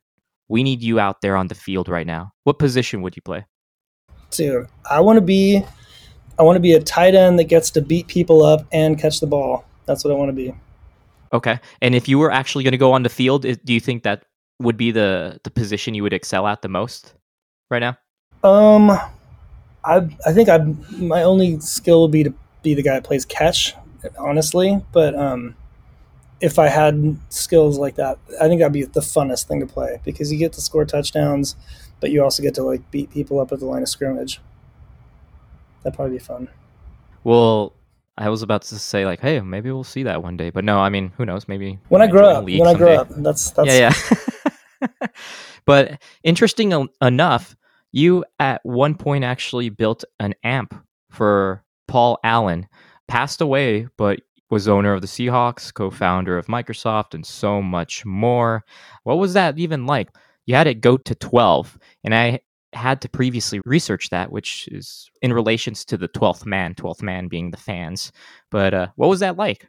[0.49, 3.47] we need you out there on the field right now," what position would you play?
[4.33, 5.65] Dude, I want to be
[6.39, 9.21] I want to be a tight end that gets to beat people up and catch
[9.21, 9.65] the ball.
[9.87, 10.53] That's what I want to be.
[11.33, 11.59] Okay.
[11.81, 14.25] And if you were actually going to go on the field, do you think that
[14.59, 17.15] would be the the position you would excel at the most
[17.71, 17.99] right now?
[18.43, 18.91] Um,
[19.85, 20.59] I I think I
[20.99, 23.75] my only skill would be to be the guy that plays catch,
[24.19, 24.81] honestly.
[24.93, 25.55] But um,
[26.41, 30.01] if I had skills like that, I think that'd be the funnest thing to play
[30.05, 31.57] because you get to score touchdowns,
[32.01, 34.41] but you also get to like beat people up at the line of scrimmage.
[35.83, 36.49] That'd probably be fun.
[37.25, 37.73] Well,
[38.19, 40.79] I was about to say like, hey, maybe we'll see that one day, but no.
[40.79, 41.49] I mean, who knows?
[41.49, 42.45] Maybe when I grow up.
[42.45, 44.17] When I grow up, that's that's yeah, yeah.
[45.65, 47.57] but interesting enough,
[47.93, 50.75] you at one point actually built an amp
[51.11, 52.69] for Paul Allen.
[53.09, 54.21] Passed away, but
[54.51, 58.65] was owner of the Seahawks, co-founder of Microsoft, and so much more.
[59.05, 60.09] What was that even like?
[60.47, 62.41] You had it go to twelve, and I
[62.77, 67.27] had to previously research that, which is in relations to the 12th man, 12th man
[67.27, 68.13] being the fans.
[68.51, 69.67] But uh, what was that like?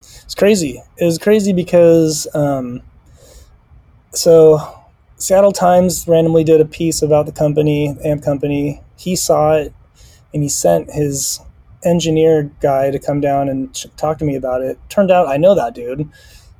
[0.00, 0.80] It's crazy.
[0.98, 2.82] It was crazy because, um,
[4.14, 4.84] so
[5.16, 8.80] Seattle Times randomly did a piece about the company, Amp Company.
[8.96, 9.72] He saw it
[10.32, 11.40] and he sent his
[11.84, 14.78] engineer guy to come down and talk to me about it.
[14.88, 16.08] Turned out I know that dude.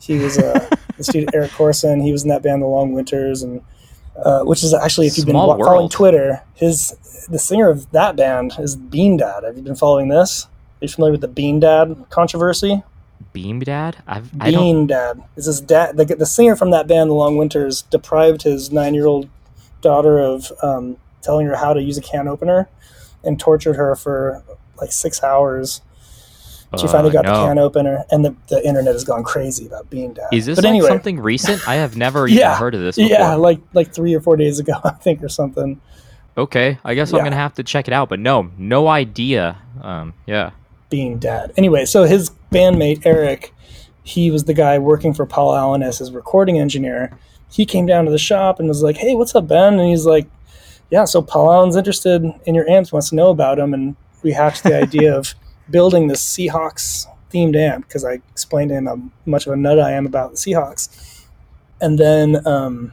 [0.00, 2.00] He was uh, this dude Eric Corson.
[2.00, 3.62] He was in that band, The Long Winters, and
[4.22, 5.68] uh, which is actually if you've Small been world.
[5.68, 6.96] following Twitter, his
[7.30, 9.44] the singer of that band is Bean Dad.
[9.44, 10.44] Have you been following this?
[10.44, 10.48] Are
[10.84, 12.82] you familiar with the Bean Dad controversy?
[13.32, 13.96] Bean Dad?
[14.06, 15.96] I've, Bean Dad is his dad.
[15.96, 19.28] The, the singer from that band, The Long Winters, deprived his nine-year-old
[19.80, 22.68] daughter of um, telling her how to use a can opener,
[23.22, 24.42] and tortured her for
[24.76, 25.80] like six hours
[26.78, 27.32] she finally got no.
[27.32, 30.28] the can opener, and the, the internet has gone crazy about Bean Dad.
[30.32, 31.66] Is this but like anyway, something recent?
[31.68, 32.96] I have never yeah, even heard of this.
[32.96, 33.10] Before.
[33.10, 35.80] Yeah, like like three or four days ago, I think, or something.
[36.36, 37.18] Okay, I guess yeah.
[37.18, 38.08] I'm gonna have to check it out.
[38.08, 39.58] But no, no idea.
[39.80, 40.50] Um, yeah,
[40.94, 41.52] Bean Dad.
[41.56, 43.52] Anyway, so his bandmate Eric,
[44.04, 47.18] he was the guy working for Paul Allen as his recording engineer.
[47.50, 50.06] He came down to the shop and was like, "Hey, what's up, Ben?" And he's
[50.06, 50.28] like,
[50.90, 54.30] "Yeah, so Paul Allen's interested in your amps, wants to know about them." And we
[54.30, 55.34] hatched the idea of
[55.70, 59.80] building the Seahawks themed amp because I explained to him how much of a nut
[59.80, 61.26] I am about the Seahawks.
[61.80, 62.92] And then um,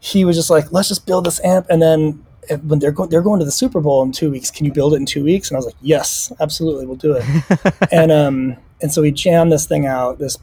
[0.00, 1.66] he was just like, let's just build this amp.
[1.70, 2.26] And then
[2.64, 4.50] when they're going they're going to the Super Bowl in two weeks.
[4.50, 7.14] Can you build it in two weeks?" And I was like, "Yes, absolutely, we'll do
[7.18, 10.38] it." and um and so we jammed this thing out, this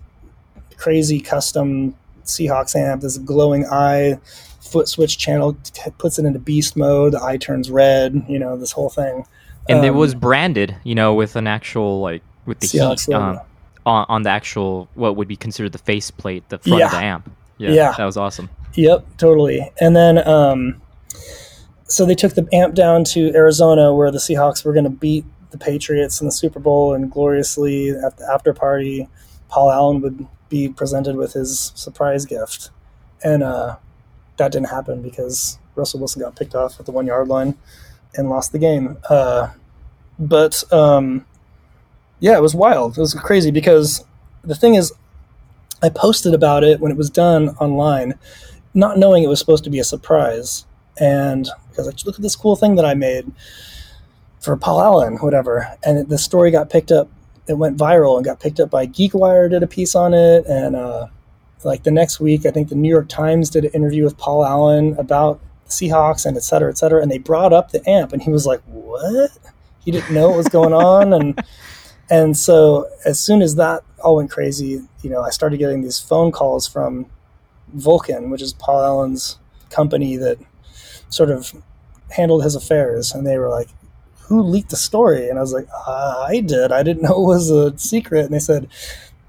[0.77, 1.95] crazy custom
[2.25, 4.19] Seahawks amp, this glowing eye
[4.61, 7.13] foot switch channel t- puts it into beast mode.
[7.13, 8.23] The eye turns red.
[8.27, 9.25] You know this whole thing.
[9.69, 13.13] And Um, it was branded, you know, with an actual like with the Seahawks heat
[13.13, 13.39] um,
[13.85, 17.31] on, on the actual what would be considered the faceplate, the front of the amp.
[17.57, 17.93] Yeah, Yeah.
[17.97, 18.49] that was awesome.
[18.73, 19.69] Yep, totally.
[19.79, 20.80] And then, um,
[21.91, 25.25] so they took the amp down to Arizona, where the Seahawks were going to beat
[25.51, 29.09] the Patriots in the Super Bowl, and gloriously at the after party,
[29.49, 32.69] Paul Allen would be presented with his surprise gift,
[33.23, 33.75] and uh,
[34.37, 37.57] that didn't happen because Russell Wilson got picked off at the one yard line
[38.15, 38.97] and lost the game.
[39.09, 39.49] Uh,
[40.17, 41.25] but um,
[42.19, 42.97] yeah, it was wild.
[42.97, 44.05] It was crazy because
[44.43, 44.93] the thing is,
[45.83, 48.13] I posted about it when it was done online,
[48.73, 50.65] not knowing it was supposed to be a surprise.
[51.01, 53.29] And I was like, look at this cool thing that I made
[54.39, 55.67] for Paul Allen, whatever.
[55.83, 57.09] And the story got picked up.
[57.47, 60.45] It went viral and got picked up by GeekWire, did a piece on it.
[60.45, 61.07] And uh,
[61.63, 64.45] like the next week, I think the New York Times did an interview with Paul
[64.45, 67.01] Allen about the Seahawks and et cetera, et cetera.
[67.01, 69.31] And they brought up the amp, and he was like, what?
[69.83, 71.13] He didn't know what was going on.
[71.13, 71.43] And
[72.11, 75.99] and so as soon as that all went crazy, you know, I started getting these
[75.99, 77.07] phone calls from
[77.73, 79.39] Vulcan, which is Paul Allen's
[79.71, 80.37] company that
[81.11, 81.53] sort of
[82.09, 83.69] handled his affairs, and they were like,
[84.23, 86.71] "Who leaked the story?" And I was like, uh, "I did.
[86.71, 88.67] I didn't know it was a secret." And they said,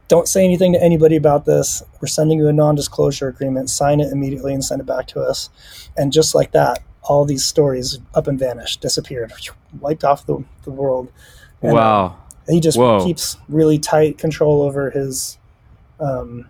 [0.08, 1.82] "Don't say anything to anybody about this.
[2.00, 3.68] We're sending you a non-disclosure agreement.
[3.68, 5.50] Sign it immediately and send it back to us."
[5.96, 9.32] And just like that, all these stories up and vanished, disappeared,
[9.80, 11.12] wiped off the, the world.
[11.60, 12.16] And, wow.
[12.48, 13.04] he just Whoa.
[13.04, 15.38] keeps really tight control over his
[16.00, 16.48] um,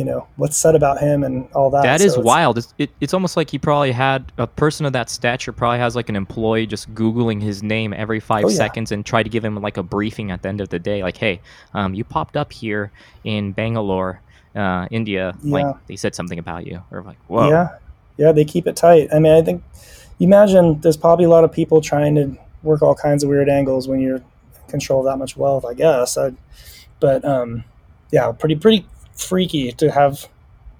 [0.00, 2.56] you know what's said about him and all that That So is it's- wild.
[2.58, 5.94] It's, it, it's almost like he probably had a person of that stature probably has
[5.94, 8.56] like an employee just googling his name every five Oh, yeah.
[8.56, 11.02] seconds and try to give him like a briefing at the end of the day,
[11.02, 11.40] like, "Hey,
[11.74, 12.90] um, you popped up here
[13.24, 14.22] in Bangalore,
[14.56, 15.36] uh, India.
[15.42, 15.52] Yeah.
[15.52, 17.68] Like they said something about you." Or like, "Whoa, yeah
[18.16, 19.62] yeah they keep it tight i mean i think
[20.18, 23.48] you imagine there's probably a lot of people trying to work all kinds of weird
[23.48, 24.20] angles when you're
[24.68, 26.32] control that much wealth i guess I,
[26.98, 27.64] but um,
[28.10, 28.84] yeah pretty pretty
[29.20, 30.28] freaky to have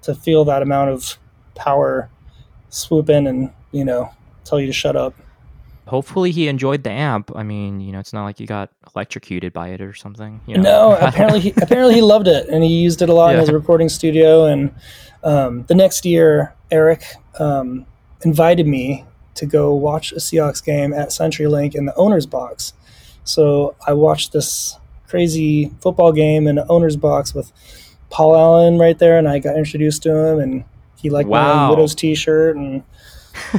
[0.03, 1.17] to feel that amount of
[1.55, 2.09] power
[2.69, 4.09] swoop in and you know
[4.43, 5.13] tell you to shut up
[5.91, 7.35] Hopefully he enjoyed the amp.
[7.35, 10.39] I mean, you know, it's not like he got electrocuted by it or something.
[10.45, 10.61] You know?
[10.61, 13.51] No, apparently he apparently he loved it and he used it a lot in his
[13.51, 14.45] recording studio.
[14.45, 14.73] And
[15.23, 17.03] um, the next year, Eric
[17.39, 17.85] um,
[18.21, 19.03] invited me
[19.35, 22.71] to go watch a Seahawks game at CenturyLink in the owner's box.
[23.25, 24.77] So I watched this
[25.09, 27.51] crazy football game in the owner's box with
[28.11, 30.63] Paul Allen right there, and I got introduced to him, and
[30.97, 31.69] he liked my Wow.
[31.71, 32.83] Widows T-shirt, and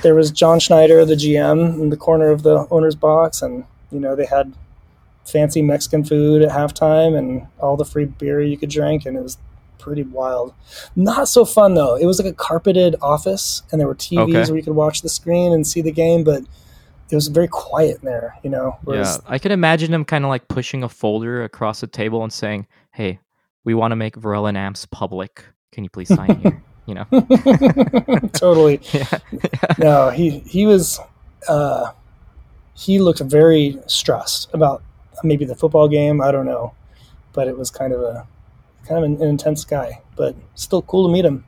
[0.02, 3.98] there was John Schneider, the GM, in the corner of the owner's box, and you
[3.98, 4.52] know they had
[5.24, 9.22] fancy Mexican food at halftime and all the free beer you could drink, and it
[9.22, 9.38] was
[9.78, 10.52] pretty wild.
[10.94, 11.96] Not so fun though.
[11.96, 14.50] It was like a carpeted office, and there were TVs Okay.
[14.50, 16.42] where you could watch the screen and see the game, but
[17.10, 18.36] it was very quiet in there.
[18.42, 21.86] You know, Yeah, I could imagine him kind of like pushing a folder across the
[21.86, 23.18] table and saying, "Hey,
[23.64, 25.44] we want to make Verellen amps public.
[25.72, 27.04] Can you please sign here?" You know?
[28.32, 28.80] totally.
[28.92, 29.18] yeah.
[29.78, 30.98] No, he he was.
[31.48, 31.92] Uh,
[32.74, 34.82] he looked very stressed about
[35.22, 36.20] maybe the football game.
[36.20, 36.74] I don't know,
[37.34, 38.26] but it was kind of a
[38.84, 41.44] kind of an, an intense guy, but still cool to meet him.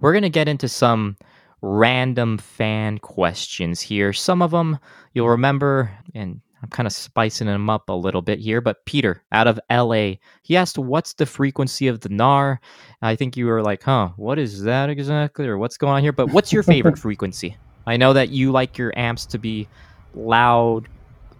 [0.00, 1.16] We're going to get into some
[1.60, 4.12] random fan questions here.
[4.12, 4.78] Some of them
[5.14, 8.60] you'll remember, and I'm kind of spicing them up a little bit here.
[8.60, 12.60] But Peter, out of LA, he asked, What's the frequency of the NAR?
[13.02, 15.46] I think you were like, Huh, what is that exactly?
[15.46, 16.12] Or what's going on here?
[16.12, 17.56] But what's your favorite frequency?
[17.86, 19.68] I know that you like your amps to be
[20.14, 20.88] loud,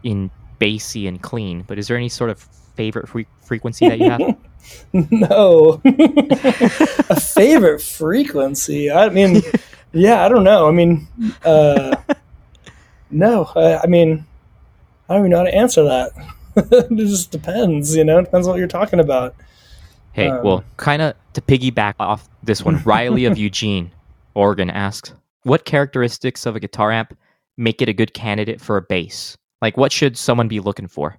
[0.03, 2.47] in bassy, and clean, but is there any sort of
[2.79, 4.37] favorite fre- frequency that you have?
[5.11, 8.89] no, a favorite frequency.
[8.89, 9.43] I mean,
[9.93, 10.69] yeah, I don't know.
[10.69, 11.09] I mean,
[11.45, 11.97] uh,
[13.11, 14.25] no, I, I mean,
[15.09, 16.13] I don't even know how to answer that.
[16.57, 18.21] it just depends, you know.
[18.21, 19.35] It depends on what you're talking about.
[20.13, 23.91] Hey, Um, well, kind of to piggyback off this one, Riley of Eugene,
[24.35, 25.13] Oregon asks,
[25.43, 27.17] "What characteristics of a guitar amp
[27.57, 29.37] make it a good candidate for a bass?
[29.61, 31.19] Like, what should someone be looking for?"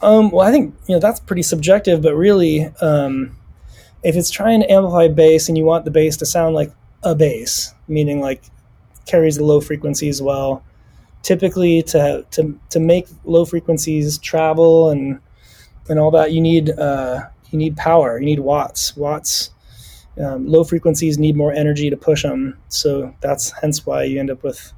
[0.00, 3.36] Um, well, I think you know that's pretty subjective, but really, um,
[4.02, 6.72] if it's trying to amplify bass and you want the bass to sound like
[7.02, 8.42] a bass, meaning like
[9.06, 10.62] carries the low frequencies well,
[11.22, 15.20] typically to to to make low frequencies travel and
[15.88, 17.20] and all that, you need uh,
[17.50, 18.96] you need power, you need watts.
[18.96, 19.50] Watts,
[20.20, 24.30] um, low frequencies need more energy to push them, so that's hence why you end
[24.30, 24.72] up with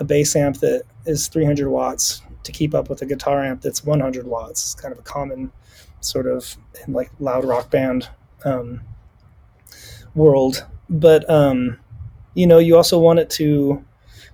[0.00, 3.84] a bass amp that is 300 watts to keep up with a guitar amp that's
[3.84, 4.62] 100 watts.
[4.62, 5.52] It's kind of a common
[6.00, 8.08] sort of in like loud rock band
[8.44, 8.82] um,
[10.14, 10.64] world.
[10.88, 11.78] But um,
[12.34, 13.84] you know, you also want it to.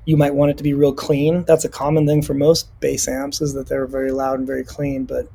[0.06, 1.44] You might want it to be real clean.
[1.44, 4.64] That's a common thing for most bass amps is that they're very loud and very
[4.64, 5.04] clean.
[5.04, 5.28] But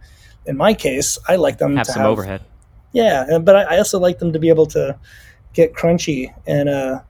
[0.45, 2.41] in my case, I like them Have to some have overhead.
[2.91, 4.97] yeah, but I, I also like them to be able to
[5.53, 7.01] get crunchy and uh,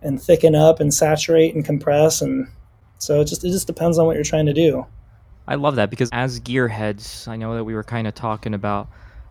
[0.00, 2.48] and thicken up and saturate and compress, and
[2.98, 4.86] so it just it just depends on what you're trying to do.
[5.46, 8.88] I love that because as gearheads, I know that we were kind of talking about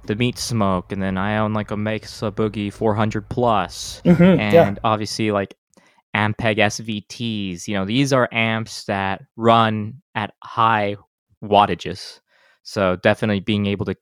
[0.07, 4.76] the Meatsmoke, and then I own like a Mesa Boogie 400 plus, Mhm, and yeah,
[4.84, 5.55] obviously like
[6.16, 7.68] Ampeg SVTs.
[7.68, 10.97] You know, these are amps that run at high
[11.43, 12.20] wattages,
[12.64, 13.95] so definitely being able to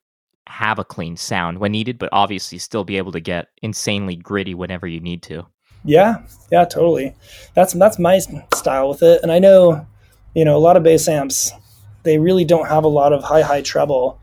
[0.48, 4.54] have a clean sound when needed, but obviously still be able to get insanely gritty
[4.54, 5.46] whenever you need to.
[5.84, 7.14] yeah, yeah, totally.
[7.54, 8.18] That's that's my
[8.54, 9.86] style with it, and I know,
[10.34, 11.52] you know, a lot of bass amps
[12.02, 14.20] they really don't have a lot of high high treble,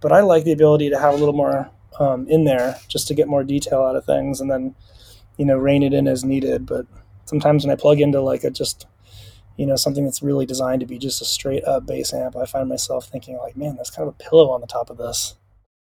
[0.00, 3.14] but I like the ability to have a little more um, in there just to
[3.14, 4.74] get more detail out of things, and then
[5.36, 6.66] you know rein it in as needed.
[6.66, 6.86] But
[7.24, 8.86] sometimes when I plug into like a just
[9.56, 12.46] you know something that's really designed to be just a straight up bass amp, I
[12.46, 15.34] find myself thinking like, man, that's kind of a pillow on the top of this.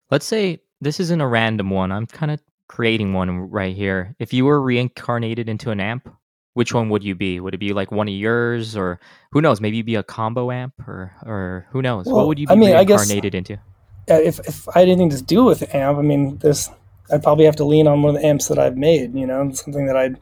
[0.10, 1.92] Let's say this isn't a random one.
[1.92, 4.16] I'm kind of creating one right here.
[4.20, 6.10] If you were reincarnated into an amp,
[6.58, 7.40] which one would you be?
[7.40, 9.00] Would it be like one of yours, or
[9.32, 9.62] who knows?
[9.62, 12.08] Maybe you'd be a combo amp, or or who knows?
[12.08, 13.60] Well, what would you be I mean, I guess- reincarnated into?
[14.08, 16.72] If if I had anything to do with the amp, I mean, this
[17.12, 19.14] I'd probably have to lean on one of the amps that I've made.
[19.14, 20.16] You know, something that I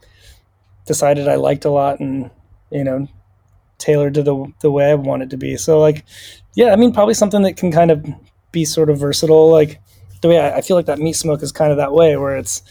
[0.85, 2.29] decided I liked a lot, and
[2.69, 3.07] you know,
[3.77, 5.55] tailored to the the way I want it to be.
[5.55, 6.03] So like,
[6.53, 8.05] yeah, I mean, probably something that can kind of
[8.51, 9.49] be sort of versatile.
[9.49, 9.79] Like
[10.19, 12.61] the way I, I feel like that Meatsmoke is kind of that way, where it's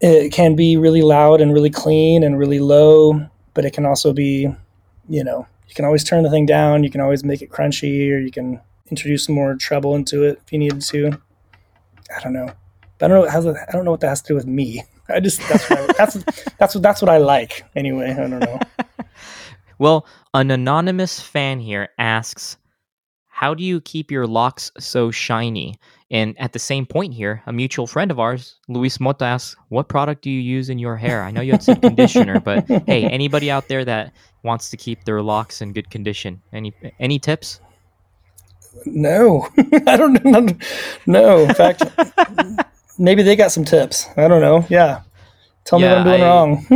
[0.00, 3.20] it can be really loud and really clean and really low,
[3.54, 4.48] but it can also be,
[5.08, 6.84] you know, you can always turn the thing down.
[6.84, 10.52] You can always make it crunchy, or you can introduce more treble into it if
[10.52, 11.12] you needed to.
[12.16, 12.50] I don't know.
[13.00, 13.56] I don't know.
[13.68, 14.84] I don't know what that has to do with me.
[15.08, 16.14] I just that's what I, that's
[16.58, 18.10] that's what that's what I like anyway.
[18.10, 18.60] I don't know.
[19.78, 22.56] Well, an anonymous fan here asks,
[23.26, 25.74] "How do you keep your locks so shiny?"
[26.10, 29.88] And at the same point here, a mutual friend of ours, Luis Mota, asks, "What
[29.88, 33.04] product do you use in your hair?" I know you had said conditioner, but hey,
[33.04, 34.12] anybody out there that
[34.44, 37.60] wants to keep their locks in good condition, any any tips?
[38.84, 39.48] No,
[39.88, 40.46] I don't know.
[41.06, 41.82] No, in fact,
[42.98, 44.06] maybe they got some tips.
[44.16, 44.64] I don't know.
[44.68, 45.00] Yeah,
[45.64, 46.66] tell me what I'm doing I- wrong.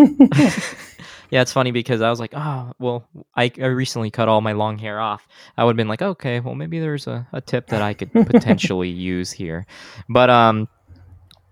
[1.30, 4.52] Yeah, it's funny because I was like, oh, well, I, I recently cut all my
[4.52, 5.26] long hair off.
[5.56, 8.12] I would have been like, okay, well, maybe there's a, a tip that I could
[8.12, 9.66] potentially use here.
[10.08, 10.68] But um,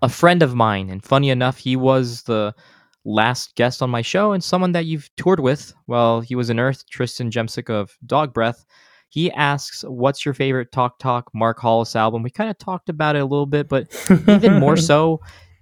[0.01, 2.53] a friend of mine, and funny enough, he was the
[3.05, 5.73] last guest on my show and someone that you've toured with.
[5.87, 8.65] Well, he was in Earth, Tristan Jemsick of Dog Breath.
[9.09, 12.21] He asks, what's your favorite Talk Talk Mark Hollis album?
[12.21, 13.87] We kind of talked about it a little bit, but
[14.27, 15.21] even more so,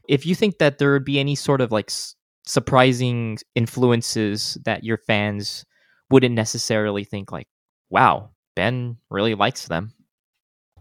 [0.09, 2.15] if you think that there would be any sort of like s-
[2.48, 5.66] surprising influences that your fans
[6.10, 7.48] wouldn't necessarily think like,
[7.89, 9.93] wow, Ben really likes them.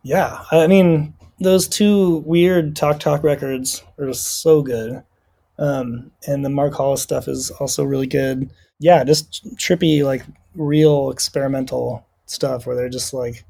[0.02, 5.02] Yeah, I mean those two weird Talk Talk records are so good,
[5.58, 8.48] um, and the Mark Hollis stuff is also really good.
[8.78, 10.22] Yeah, just trippy, like
[10.54, 13.44] real experimental stuff where they're just like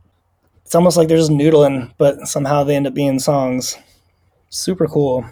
[0.65, 3.77] it's almost like they're just noodling, but somehow they end up being songs.
[4.49, 5.25] Super cool.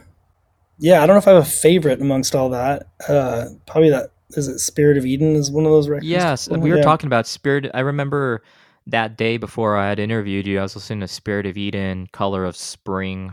[0.79, 2.89] Yeah, I don't know if I have a favorite amongst all that.
[3.09, 4.59] Uh, probably that is it.
[4.59, 6.07] Spirit of Eden is one of those records.
[6.07, 6.83] Yes, we were Yeah.
[6.83, 7.71] talking about Spirit.
[7.75, 8.43] I remember
[8.87, 12.45] that day before I had interviewed you, I was listening to Spirit of Eden, Color
[12.45, 13.33] of Spring.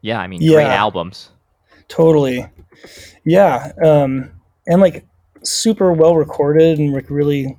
[0.00, 1.30] Yeah, I mean, great albums.
[1.88, 2.46] Totally.
[3.24, 3.72] Yeah.
[3.84, 4.32] Um,
[4.66, 5.06] and like
[5.42, 7.58] super well recorded and like really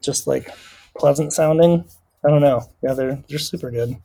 [0.00, 0.48] just like
[0.96, 1.84] pleasant sounding.
[2.24, 2.62] I don't know.
[2.82, 3.96] Yeah, they're they're super good.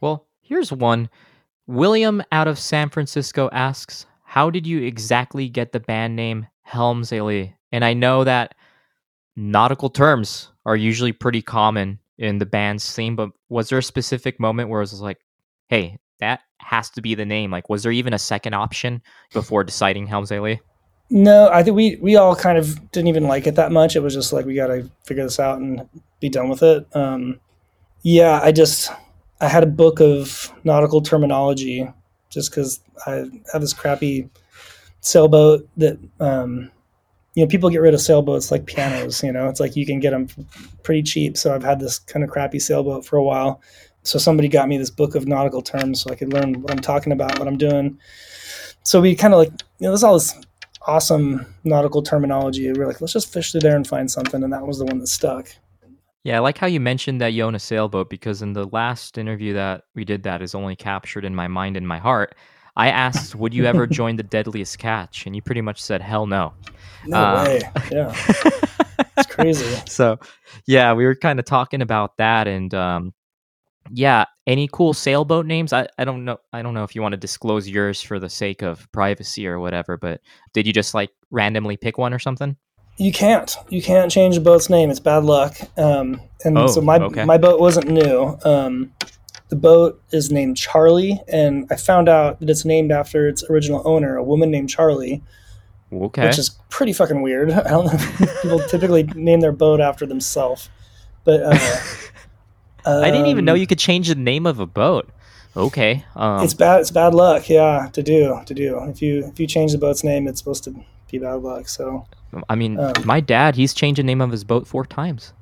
[0.00, 1.10] Well, here's one.
[1.66, 7.12] William out of San Francisco asks, How did you exactly get the band name Helms
[7.12, 7.56] Alee?
[7.72, 8.54] And I know that
[9.36, 14.38] nautical terms are usually pretty common in the band's theme, but was there a specific
[14.38, 15.18] moment where it was like,
[15.68, 17.50] hey, that has to be the name?
[17.50, 19.02] Like, was there even a second option
[19.32, 20.60] before deciding Helms Alee?
[21.10, 23.94] No, I think we we all kind of didn't even like it that much.
[23.94, 25.86] It was just like we got to figure this out and
[26.18, 26.86] be done with it.
[26.96, 27.40] Um,
[28.02, 28.90] yeah, I just
[29.40, 31.88] I had a book of nautical terminology
[32.30, 34.28] just because I have this crappy
[35.00, 36.70] sailboat that um,
[37.34, 39.22] you know people get rid of sailboats like pianos.
[39.22, 40.28] You know, it's like you can get them
[40.82, 41.36] pretty cheap.
[41.36, 43.60] So I've had this kind of crappy sailboat for a while.
[44.02, 46.80] So somebody got me this book of nautical terms so I could learn what I'm
[46.80, 47.98] talking about, what I'm doing.
[48.82, 50.34] So we kind of like you know there's all this
[50.86, 52.70] awesome nautical terminology.
[52.70, 54.84] We were like, let's just fish through there and find something, and that was the
[54.84, 55.48] one that stuck.
[56.24, 59.18] Yeah, I like how you mentioned that you own a sailboat because in the last
[59.18, 62.34] interview that we did, that is only captured in my mind and my heart.
[62.76, 66.26] I asked, "Would you ever join the Deadliest Catch?" And you pretty much said, "Hell
[66.26, 66.54] no."
[67.06, 67.60] No Uh, way.
[67.92, 68.14] Yeah,
[69.18, 69.76] it's crazy.
[69.86, 70.18] so,
[70.66, 73.12] yeah, we were kind of talking about that, and um,
[73.90, 75.74] yeah, any cool sailboat names?
[75.74, 76.38] I, I don't know.
[76.54, 79.60] I don't know if you want to disclose yours for the sake of privacy or
[79.60, 79.98] whatever.
[79.98, 80.22] But
[80.54, 82.56] did you just like randomly pick one or something?
[82.96, 83.56] You can't.
[83.68, 84.90] You can't change a boat's name.
[84.90, 85.56] It's bad luck.
[85.76, 87.24] Um, and Oh, so my okay.
[87.24, 88.38] my boat wasn't new.
[88.44, 88.92] Um,
[89.48, 93.82] the boat is named Charlie, and I found out that it's named after its original
[93.84, 95.22] owner, a woman named Charlie,
[95.92, 96.26] Okay.
[96.26, 97.50] which is pretty fucking weird.
[97.52, 98.26] I don't know.
[98.42, 100.70] People typically name their boat after themselves,
[101.24, 101.58] but uh,
[102.86, 105.08] I didn't even know um, you could change the name of a boat.
[105.56, 106.04] Okay.
[106.16, 106.80] Um, It's bad.
[106.80, 107.48] It's bad luck.
[107.48, 108.78] Yeah, to do to do.
[108.84, 110.74] If you if you change the boat's name, it's supposed to
[111.10, 111.68] be bad luck.
[111.68, 112.06] So
[112.48, 115.32] I mean, Um, my dad, he's changed the name of his boat four times.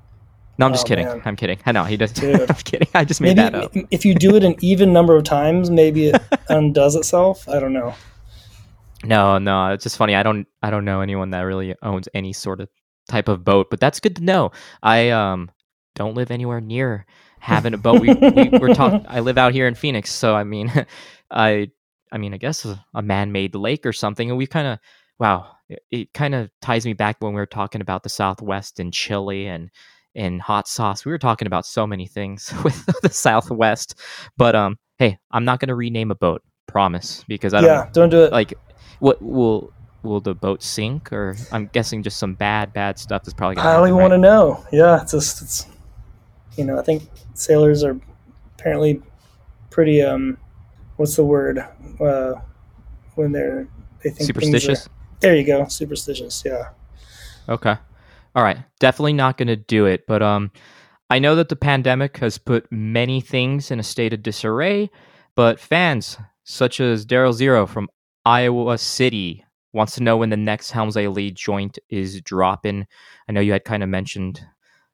[0.58, 1.06] No, I'm just Oh, kidding.
[1.06, 1.22] man.
[1.24, 1.58] I'm kidding.
[1.64, 2.12] I know he does.
[2.12, 2.40] Dude.
[2.50, 2.88] I'm kidding.
[2.94, 3.72] I just made maybe that up.
[3.90, 7.48] if you do it an even number of times, maybe it undoes itself.
[7.48, 7.94] I don't know.
[9.04, 10.14] No, no, it's just funny.
[10.14, 12.68] I don't, I don't know anyone that really owns any sort of
[13.08, 14.52] type of boat, but that's good to know.
[14.82, 15.50] I um
[15.96, 17.06] don't live anywhere near
[17.40, 18.00] having a boat.
[18.00, 19.04] We, we we're talking.
[19.08, 20.70] I live out here in Phoenix, so I mean,
[21.30, 21.70] I,
[22.12, 24.78] I mean, I guess a, a man-made lake or something, and we kind of,
[25.18, 28.80] wow, it, it kind of ties me back when we were talking about the Southwest
[28.80, 29.70] and chili and
[30.14, 31.04] and hot sauce.
[31.04, 33.98] We were talking about so many things with the Southwest,
[34.36, 38.10] but um, hey, I'm not gonna rename a boat, promise, because I don't yeah, don't
[38.10, 38.32] do it.
[38.32, 38.54] like
[38.98, 43.32] what will will the boat sink or i'm guessing just some bad bad stuff is
[43.34, 44.02] probably gonna I don't happen, even right?
[44.02, 44.66] want to know.
[44.72, 45.66] Yeah, it's just it's
[46.56, 47.04] you know I think
[47.34, 47.98] sailors are
[48.58, 49.00] apparently
[49.70, 50.38] pretty um
[50.96, 51.58] what's the word
[52.00, 52.34] uh
[53.14, 53.68] when they're
[54.02, 54.88] they think are- superstitious
[55.22, 56.42] there you go, superstitious.
[56.44, 56.70] Yeah.
[57.48, 57.76] okay.
[58.34, 58.58] All right.
[58.80, 60.50] Definitely not gonna do it but um
[61.10, 64.90] i know that the pandemic has put many things in a state of disarray
[65.34, 67.88] but fans such as daryl zero from
[68.24, 72.86] iowa city wants to know when the next Helms Alee joint is dropping.
[73.28, 74.40] I know you had kind of mentioned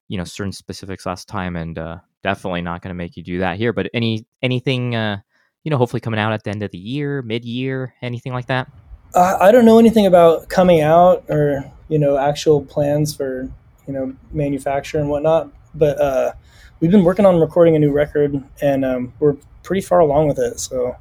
[0.09, 3.39] you know certain specifics last time and uh definitely not going to make you do
[3.41, 5.19] that here but any anything uh
[5.65, 8.71] you know hopefully coming out at the end of the year mid-year anything like that
[9.15, 13.51] Uh, I don't know anything about coming out or you know actual plans for
[13.87, 16.33] you know manufacture and whatnot, but uh,
[16.81, 20.39] we've been working on recording a new record and um, we're pretty far along with
[20.39, 20.61] it.
[20.61, 20.97] So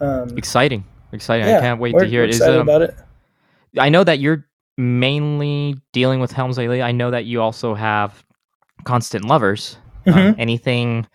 [0.00, 2.94] um, exciting exciting yeah, i can't wait to hear it is excited um, about it.
[3.78, 4.46] I know that you're
[4.78, 6.82] mainly dealing with Helms Alee.
[6.82, 8.24] I know that you also have
[8.84, 9.78] Constant Lovers.
[10.06, 10.34] Um, Mhm.
[10.38, 11.06] anything,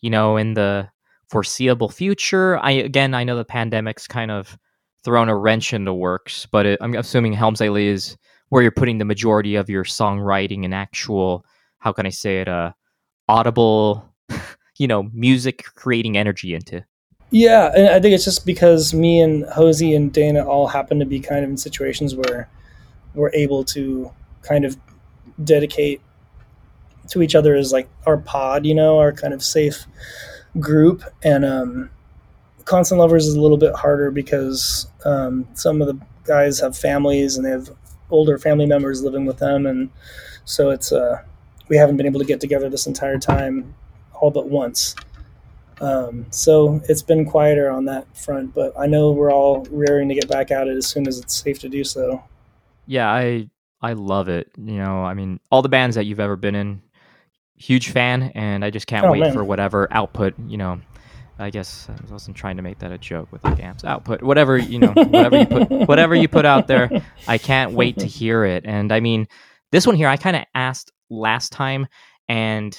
[0.00, 0.88] you know, in the
[1.28, 2.58] foreseeable future?
[2.58, 4.56] I again, I know the pandemic's kind of
[5.04, 8.16] thrown a wrench into works, but it, I'm assuming Helms Alee is
[8.48, 11.44] where you're putting the majority of your songwriting and actual,
[11.78, 12.72] how can I say it, uh,
[13.28, 14.08] audible,
[14.78, 16.84] you know, music creating energy into.
[17.30, 21.04] Yeah, and I think it's just because me and Hosey and Dana all happen to
[21.04, 22.48] be kind of in situations where
[23.14, 24.10] we're able to
[24.42, 24.78] kind of
[25.44, 26.00] dedicate
[27.08, 29.86] to each other as like our pod, you know, our kind of safe
[30.58, 31.02] group.
[31.22, 31.90] And um,
[32.68, 37.36] Constant Lovers is a little bit harder because um, some of the guys have families
[37.36, 37.70] and they have
[38.10, 39.88] older family members living with them, and
[40.44, 41.22] so it's uh,
[41.68, 43.74] we haven't been able to get together this entire time,
[44.14, 44.94] all but once.
[45.80, 50.14] Um, so it's been quieter on that front, but I know we're all rearing to
[50.14, 52.22] get back at it as soon as it's safe to do so.
[52.86, 53.48] Yeah, I
[53.80, 54.50] I love it.
[54.58, 56.82] You know, I mean, all the bands that you've ever been in,
[57.56, 59.32] huge fan, and I just can't Oh, wait man.
[59.32, 60.34] for whatever output.
[60.46, 60.80] You know,
[61.38, 64.58] I guess I wasn't trying to make that a joke with like amps output, whatever
[64.58, 66.90] you know, whatever you put, whatever you put out there.
[67.26, 68.64] I can't wait to hear it.
[68.66, 69.28] And I mean,
[69.70, 71.86] this one here, I kind of asked last time,
[72.28, 72.76] and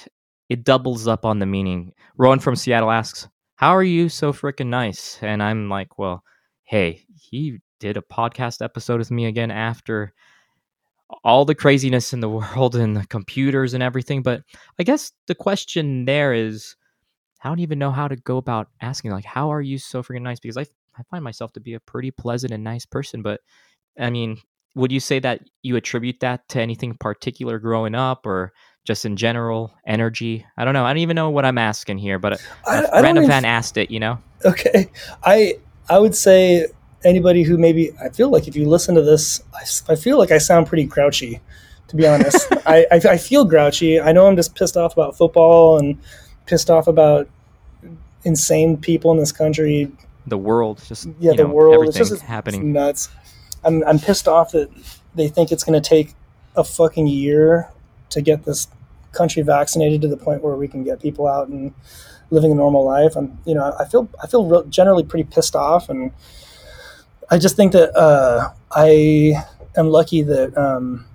[0.50, 1.94] it doubles up on the meaning.
[2.18, 6.24] Rowan from Seattle asks, "How are you so freaking nice?" And I'm like, "Well,
[6.64, 10.14] hey, he did a podcast episode with me again after
[11.24, 14.22] all the craziness in the world and the computers and everything.
[14.22, 14.44] But
[14.78, 16.76] I guess the question there is,
[17.44, 20.22] I don't even know how to go about asking, like, how are you so freaking
[20.24, 20.40] nice?
[20.40, 20.66] Because I,
[20.98, 23.22] I find myself to be a pretty pleasant and nice person.
[23.22, 23.42] But
[23.98, 24.38] I mean,
[24.76, 28.52] would you say that you attribute that to anything particular growing up or
[28.86, 30.46] just in general energy?
[30.58, 30.86] I don't know.
[30.86, 33.46] I don't even know what I'm asking here, but I, a I friend don't even-
[33.46, 34.20] asked it, you know?
[34.46, 34.90] Okay,
[35.24, 35.56] I
[35.90, 36.68] I would say
[37.04, 40.32] anybody who maybe I feel like if you listen to this, I, I feel like
[40.32, 41.42] I sound pretty grouchy,
[41.90, 42.48] to be honest.
[42.66, 44.00] I, I I feel grouchy.
[44.00, 45.98] I know I'm just pissed off about football and
[46.50, 47.28] pissed off about
[48.24, 49.92] insane people in this country.
[50.28, 52.74] The world, just Yeah, you the know, world everything it's just it's happening.
[52.74, 53.10] nuts.
[53.64, 54.70] I'm I'm pissed off that
[55.16, 56.14] they think it's going to take
[56.56, 57.70] a fucking year
[58.10, 58.68] to get this
[59.12, 61.74] country vaccinated to the point where we can get people out and
[62.32, 63.16] living a normal life.
[63.16, 66.12] I'm, you know, I feel I feel real, generally pretty pissed off, and
[67.32, 69.34] I just think that uh, I
[69.76, 71.06] am lucky that um,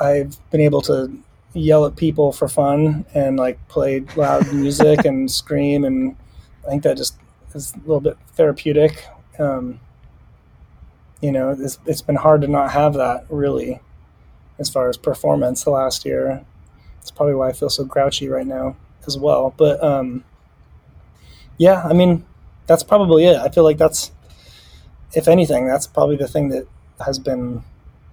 [0.00, 1.16] I've been able to
[1.56, 6.16] yell at people for fun and like play loud music and scream, and
[6.64, 7.16] I think that just
[7.54, 9.06] is a little bit therapeutic.
[9.38, 9.80] Um,
[11.20, 13.80] you know, it's, it's been hard to not have that really
[14.58, 16.44] as far as performance the last year.
[17.00, 18.76] It's probably why I feel so grouchy right now
[19.06, 19.54] as well.
[19.56, 20.24] But um,
[21.58, 22.24] yeah, I mean,
[22.66, 23.36] that's probably it.
[23.36, 24.12] I feel like that's,
[25.14, 26.66] if anything, that's probably the thing that
[27.04, 27.62] has been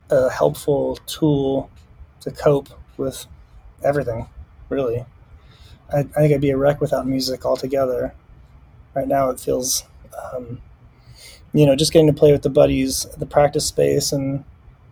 [0.10, 1.70] a helpful tool
[2.22, 3.26] to cope with
[3.84, 4.28] everything,
[4.70, 5.06] really.
[5.92, 8.14] I, I think I'd be a wreck without music altogether.
[8.96, 9.84] Right now, it feels,
[10.34, 10.62] um,
[11.54, 14.44] you know, just getting to play with the buddies the practice space and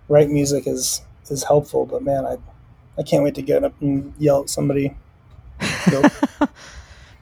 [0.09, 1.85] write music is is helpful.
[1.85, 2.37] But man, I
[2.99, 4.95] I can't wait to get up and yell at somebody.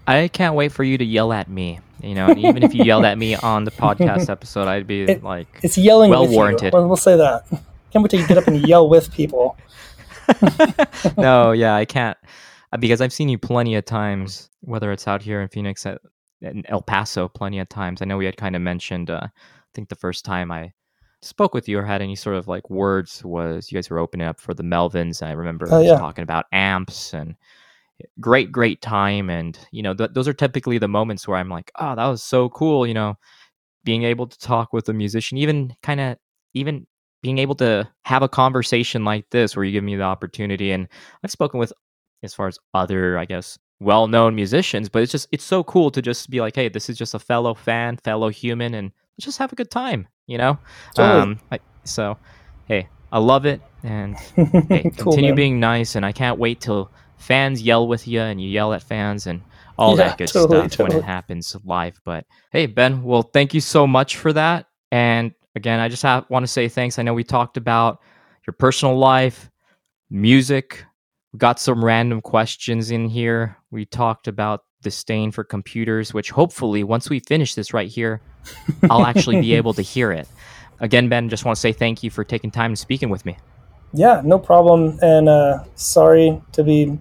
[0.07, 1.79] I can't wait for you to yell at me.
[2.01, 5.03] You know, and even if you yelled at me on the podcast episode, I'd be
[5.03, 6.73] It- like, It's yelling Well warranted.
[6.73, 6.79] you.
[6.79, 7.45] We'll, we'll say that.
[7.91, 9.57] Can't wait till you get up and yell with people.
[11.17, 12.17] no, yeah, I can't
[12.71, 15.99] uh, because I've seen you plenty of times, whether it's out here in Phoenix, at,
[16.41, 18.01] in El Paso, plenty of times.
[18.01, 19.09] I know we had kind of mentioned.
[19.09, 19.29] Uh, I
[19.73, 20.71] think the first time I
[21.21, 24.27] spoke with you or had any sort of like words was you guys were opening
[24.27, 25.21] up for the Melvins.
[25.21, 25.97] I remember Oh, yeah.
[25.97, 27.35] talking about amps and
[28.19, 29.29] great, great time.
[29.29, 32.23] And you know, th- those are typically the moments where I'm like, oh, that was
[32.23, 32.87] so cool.
[32.87, 33.17] You know,
[33.83, 36.17] being able to talk with a musician, even kind of
[36.53, 36.87] even
[37.21, 40.87] being able to have a conversation like this where you give me the opportunity and
[41.23, 41.73] I've spoken with
[42.23, 46.01] as far as other, I guess, well-known musicians, but it's just it's so cool to
[46.01, 49.51] just be like, hey, this is just a fellow fan, fellow human, and just have
[49.53, 50.57] a good time, you know?
[50.95, 51.21] Totally.
[51.21, 52.17] Um, I, so,
[52.65, 54.17] hey, I love it, and
[54.69, 55.35] hey, Cool, continue man.
[55.35, 58.83] being nice, and I can't wait till fans yell with you and you yell at
[58.83, 59.41] fans and
[59.77, 61.99] all Yeah, that good totally, stuff when it happens live.
[62.05, 64.67] But hey, Ben, well, thank you so much for that.
[64.91, 66.97] And again, I just have, want to say thanks.
[66.97, 67.99] I know we talked about
[68.47, 69.51] your personal life,
[70.09, 70.85] music.
[71.33, 73.57] We got some random questions in here.
[73.69, 78.21] We talked about disdain for computers, which hopefully, once we finish this right here,
[78.89, 80.29] I'll actually be able to hear it.
[80.79, 83.37] Again, Ben, just want to say thank you for taking time and speaking with me.
[83.93, 84.97] Yeah, no problem.
[85.01, 86.97] And uh, sorry to be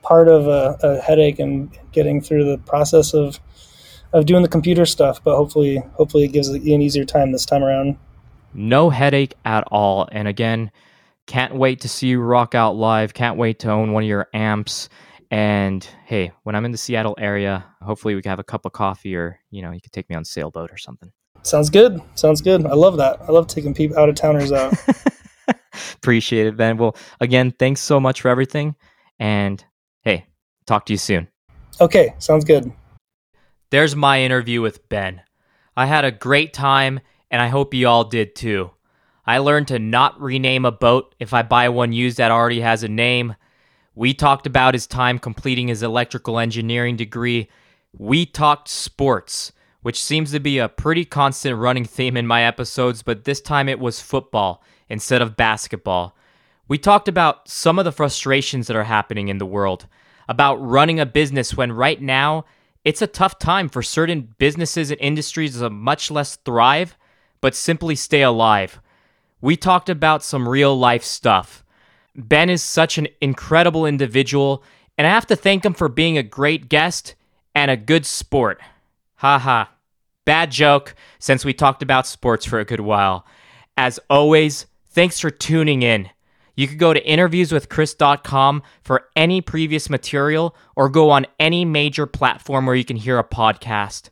[0.00, 3.38] part of a, a headache and getting through the process of
[4.12, 5.22] of doing the computer stuff.
[5.22, 7.98] But hopefully, hopefully, it gives you an easier time this time around.
[8.54, 10.08] No headache at all.
[10.10, 10.70] And again,
[11.26, 13.12] can't wait to see you rock out live.
[13.14, 14.88] Can't wait to own one of your amps.
[15.30, 18.72] And hey, when I'm in the Seattle area, hopefully we can have a cup of
[18.72, 21.10] coffee or, you know, you could take me on sailboat or something.
[21.42, 22.00] Sounds good.
[22.14, 22.64] Sounds good.
[22.64, 23.20] I love that.
[23.22, 24.74] I love taking people out of towners out.
[25.94, 26.76] Appreciate it, Ben.
[26.76, 28.76] Well, again, thanks so much for everything.
[29.18, 29.64] And
[30.02, 30.26] hey,
[30.66, 31.28] talk to you soon.
[31.80, 32.72] okay, sounds good.
[33.70, 35.22] There's my interview with Ben.
[35.76, 37.00] I had a great time,
[37.32, 38.70] and I hope you all did too.
[39.26, 42.84] I learned to not rename a boat if I buy one used that already has
[42.84, 43.34] a name.
[43.96, 47.48] We talked about his time completing his electrical engineering degree.
[47.92, 49.50] We talked sports,
[49.82, 53.68] which seems to be a pretty constant running theme in my episodes, but this time
[53.68, 56.16] it was football instead of basketball.
[56.68, 59.86] We talked about some of the frustrations that are happening in the world,
[60.28, 62.44] about running a business when right now
[62.86, 66.96] it's a tough time for certain businesses and industries to much less thrive,
[67.40, 68.80] but simply stay alive.
[69.40, 71.64] We talked about some real life stuff.
[72.14, 74.62] Ben is such an incredible individual,
[74.96, 77.16] and I have to thank him for being a great guest
[77.56, 78.60] and a good sport.
[79.16, 79.64] Haha.
[80.24, 83.26] Bad joke, since we talked about sports for a good while.
[83.76, 86.08] As always, thanks for tuning in.
[86.56, 92.66] You could go to interviewswithchris.com for any previous material or go on any major platform
[92.66, 94.08] where you can hear a podcast.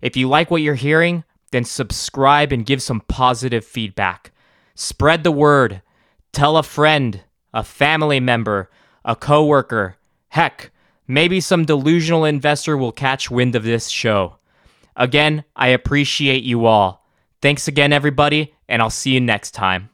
[0.00, 4.32] If you like what you're hearing, then subscribe and give some positive feedback.
[4.74, 5.82] Spread the word.
[6.32, 7.22] Tell a friend,
[7.52, 8.70] a family member,
[9.04, 9.96] a coworker.
[10.28, 10.70] Heck,
[11.08, 14.36] maybe some delusional investor will catch wind of this show.
[14.94, 17.04] Again, I appreciate you all.
[17.40, 19.90] Thanks again, everybody, and I'll see you next time.